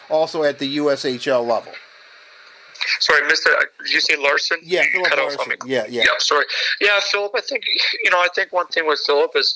[0.10, 1.74] also at the USHL level.
[3.00, 3.58] Sorry, I missed that.
[3.58, 4.60] Uh, did you say Larsson?
[4.64, 5.54] Yeah, Filip Larsson.
[5.66, 6.04] Yeah, yeah.
[6.06, 6.46] Yeah, sorry.
[6.82, 7.32] Yeah, Filip.
[7.36, 7.64] I think
[8.04, 8.20] you know.
[8.20, 9.56] I think one thing with Filip is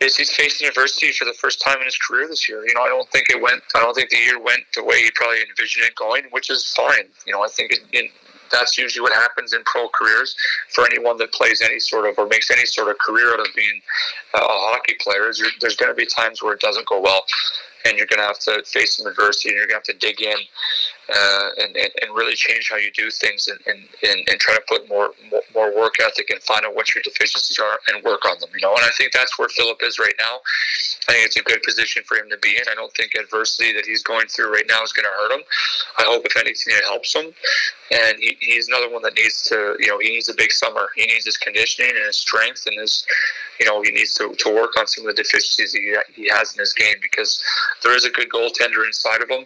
[0.00, 2.66] is he's facing adversity for the first time in his career this year.
[2.66, 3.62] You know, I don't think it went.
[3.74, 6.66] I don't think the year went the way he probably envisioned it going, which is
[6.74, 7.08] fine.
[7.26, 8.10] You know, I think it, it,
[8.52, 10.36] that's usually what happens in pro careers
[10.70, 13.46] for anyone that plays any sort of or makes any sort of career out of
[13.56, 13.80] being
[14.34, 15.32] a hockey player.
[15.60, 17.24] There's going to be times where it doesn't go well
[17.86, 20.06] and you're going to have to face some adversity and you're going to have to
[20.06, 20.38] dig in
[21.08, 24.62] uh, and, and, and, really change how you do things and, and, and, try to
[24.66, 28.24] put more, more, more work ethic and find out what your deficiencies are and work
[28.24, 28.74] on them, you know.
[28.74, 30.40] And I think that's where Filip is right now.
[31.08, 32.62] I think it's a good position for him to be in.
[32.70, 35.44] I don't think adversity that he's going through right now is going to hurt him.
[35.98, 37.26] I hope, if anything, it helps him.
[37.92, 40.88] And he, he's another one that needs to, you know, he needs a big summer.
[40.96, 43.06] He needs his conditioning and his strength and his,
[43.60, 46.54] you know, he needs to, to work on some of the deficiencies he, he has
[46.54, 47.40] in his game because
[47.82, 49.44] there is a good goaltender inside of him.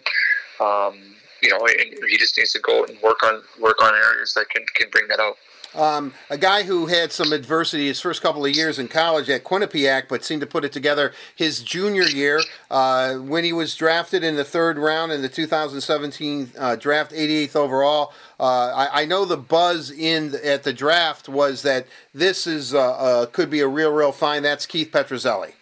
[0.59, 1.65] Um, you know,
[2.07, 5.07] he just needs to go and work on work on areas that can, can bring
[5.07, 5.37] that out.
[5.73, 9.45] Um, a guy who had some adversity his first couple of years in college at
[9.45, 14.21] Quinnipiac, but seemed to put it together his junior year uh, when he was drafted
[14.21, 18.13] in the third round in the 2017 uh, draft, 88th overall.
[18.37, 22.79] Uh, I, I, know the buzz in at the draft was that this is uh,
[22.79, 24.43] uh, could be a real, real fine.
[24.43, 25.53] That's Keith Petruzzelli.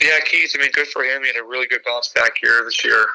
[0.00, 0.52] Yeah, Keith.
[0.54, 1.22] I mean, good for him.
[1.22, 3.06] He had a really good bounce back year this year.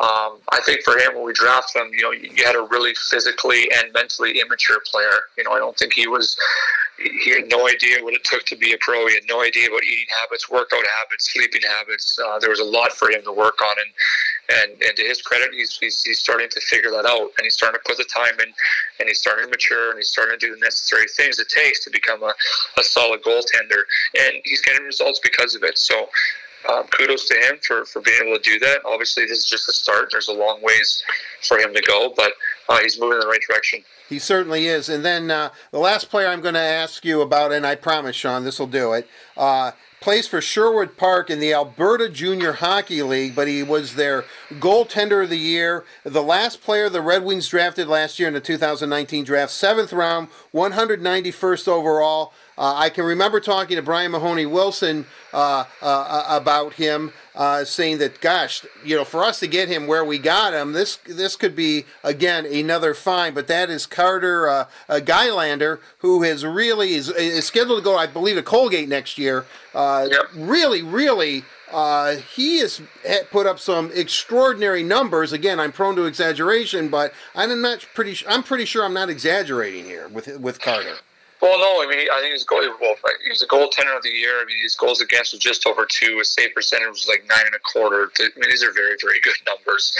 [0.00, 2.94] Um, I think for him, when we drafted him, you know, you had a really
[2.94, 5.30] physically and mentally immature player.
[5.38, 6.36] You know, I don't think he was.
[6.98, 9.06] He had no idea what it took to be a pro.
[9.06, 12.18] He had no idea about eating habits, workout habits, sleeping habits.
[12.18, 13.90] Uh, there was a lot for him to work on, and
[14.60, 17.54] and, and to his credit, he's, he's he's starting to figure that out, and he's
[17.54, 18.52] starting to put the time in,
[18.98, 21.84] and he's starting to mature, and he's starting to do the necessary things it takes
[21.84, 22.34] to become a,
[22.78, 23.82] a solid goaltender,
[24.18, 25.78] and he's getting results because of it.
[25.78, 26.08] So
[26.70, 28.80] um, kudos to him for, for being able to do that.
[28.84, 30.08] Obviously, this is just a start.
[30.10, 31.02] There's a long ways
[31.42, 32.32] for him to go, but
[32.68, 33.84] uh, he's moving in the right direction.
[34.08, 34.88] He certainly is.
[34.88, 38.16] And then uh, the last player I'm going to ask you about, and I promise,
[38.16, 39.08] Sean, this will do it.
[39.36, 39.72] Uh,
[40.04, 45.24] plays for Sherwood Park in the Alberta Junior Hockey League, but he was their goaltender
[45.24, 45.84] of the year.
[46.04, 50.28] The last player the Red Wings drafted last year in the 2019 draft, seventh round,
[50.52, 52.34] 191st overall.
[52.58, 57.64] Uh, I can remember talking to Brian Mahoney Wilson uh, uh, uh, about him, uh,
[57.64, 60.96] saying that, gosh, you know, for us to get him where we got him, this
[61.06, 63.34] this could be again another fine.
[63.34, 68.06] But that is Carter uh, Gylander, who has really is, is, scheduled to go, I
[68.06, 69.44] believe, to Colgate next year.
[69.74, 70.10] Yep.
[70.36, 71.44] Really, really.
[71.72, 72.80] Uh, he has
[73.32, 75.32] put up some extraordinary numbers.
[75.32, 78.24] Again, I'm prone to exaggeration, but I'm not pretty.
[78.28, 80.98] I'm pretty sure I'm not exaggerating here with with Carter.
[81.44, 82.62] Well, no, I mean, I think he's goal.
[82.80, 82.94] Well,
[83.28, 84.40] he's a goaltender of the year.
[84.40, 86.16] I mean, his goals against was just over two.
[86.16, 88.10] His save percentage was like nine and a quarter.
[88.18, 89.92] I mean, these are very, very good numbers.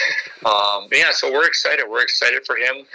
[0.47, 1.84] Um, yeah, so we're excited.
[1.86, 2.86] We're excited for him.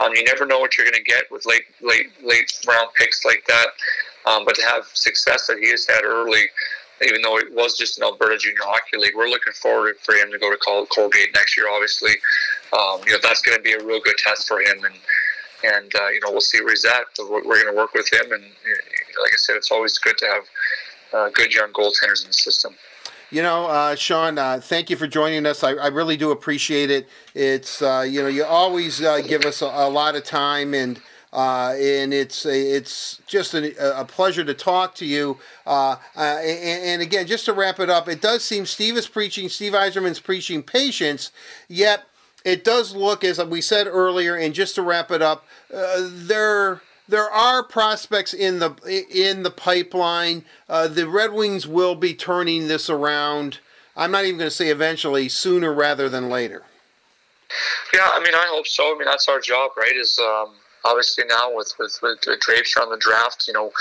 [0.00, 3.24] Um, you never know what you're going to get with late, late, late round picks
[3.24, 3.66] like that.
[4.24, 6.46] Um, but to have success that he has had early,
[7.02, 10.30] even though it was just an Alberta Junior Hockey League, we're looking forward for him
[10.30, 11.66] to go to Colgate next year.
[11.68, 12.12] Obviously,
[12.72, 14.94] um, you know that's going to be a real good test for him and
[15.64, 17.04] and uh, you know we'll see where he's at.
[17.18, 20.26] We're, we're going to work with him, and like I said, it's always good to
[20.26, 20.44] have
[21.12, 22.74] uh, good young goaltenders in the system.
[23.30, 25.64] You know, uh, Sean, uh, thank you for joining us.
[25.64, 27.08] I, I, really do appreciate it.
[27.34, 31.00] It's uh, you know you always uh, give us a, a, lot of time, and
[31.32, 35.38] uh, and it's it's just a, a, pleasure to talk to you.
[35.66, 39.48] Uh, and, and, again, just to wrap it up, it does seem Steve is preaching,
[39.48, 41.32] Steve Yzerman's preaching patience,
[41.68, 42.04] yet
[42.46, 45.44] it does look, as we said earlier, and just to wrap it up,
[45.74, 48.72] uh, there there are prospects in the
[49.10, 50.44] in the pipeline.
[50.68, 53.58] Uh, the Red Wings will be turning this around.
[53.96, 56.62] I'm not even going to say eventually, sooner rather than later.
[57.92, 58.94] Yeah, I mean, I hope so.
[58.94, 59.96] I mean, that's our job, right?
[59.96, 63.72] Is um, obviously now with with, with, with Drapes on the draft, you know.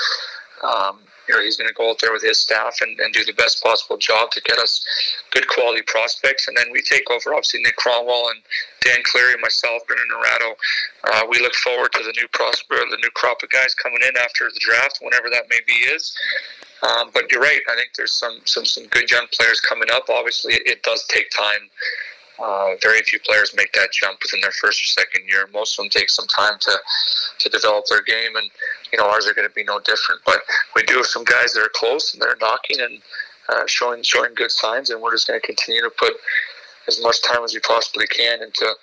[0.64, 3.24] Um, you know, he's going to go out there with his staff and, and do
[3.26, 4.86] the best possible job to get us
[5.32, 6.48] good quality prospects.
[6.48, 8.42] And then we take over, obviously, Nick Cromwell and
[8.84, 10.54] Dan Cleary, myself, Brandon Naurato.
[11.04, 14.16] Uh, we look forward to the new prosper, the new crop of guys coming in
[14.18, 16.16] after the draft, whenever that may be is.
[16.84, 17.62] Um, but you're right.
[17.70, 20.10] I think there's some, some, some good young players coming up.
[20.10, 21.70] Obviously, it does take time
[22.40, 25.48] uh, very few players make that jump within their first or second year.
[25.54, 26.78] Most of them take some time to
[27.40, 28.50] to develop their game, and
[28.92, 30.22] you know ours are going to be no different.
[30.26, 30.42] But
[30.76, 33.02] we do have some guys that are close and they're knocking and
[33.50, 36.14] uh, showing showing good signs, and we're just going to continue to put
[36.88, 38.74] as much time as we possibly can into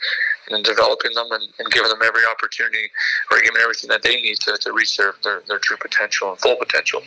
[0.51, 2.91] and developing them and, and, giving them every opportunity
[3.31, 6.39] or giving everything that they need to, to reach their, their, their, true potential and
[6.41, 7.01] full potential.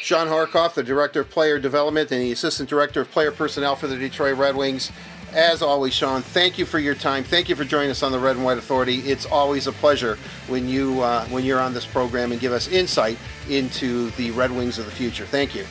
[0.00, 3.88] Shawn Horcoff, the Director of Player Development and the Assistant Director of Player Personnel for
[3.88, 4.92] the Detroit Red Wings.
[5.32, 7.22] As always, Shawn, thank you for your time.
[7.22, 9.00] Thank you for joining us on the Red and White Authority.
[9.00, 10.18] It's always a pleasure
[10.48, 13.18] when you uh, when you're on this program and give us insight
[13.48, 15.26] into the Red Wings of the future.
[15.26, 15.66] Thank you.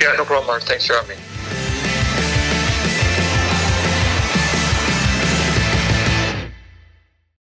[0.00, 0.60] Yeah, no problem.
[0.60, 1.31] Thanks for having me.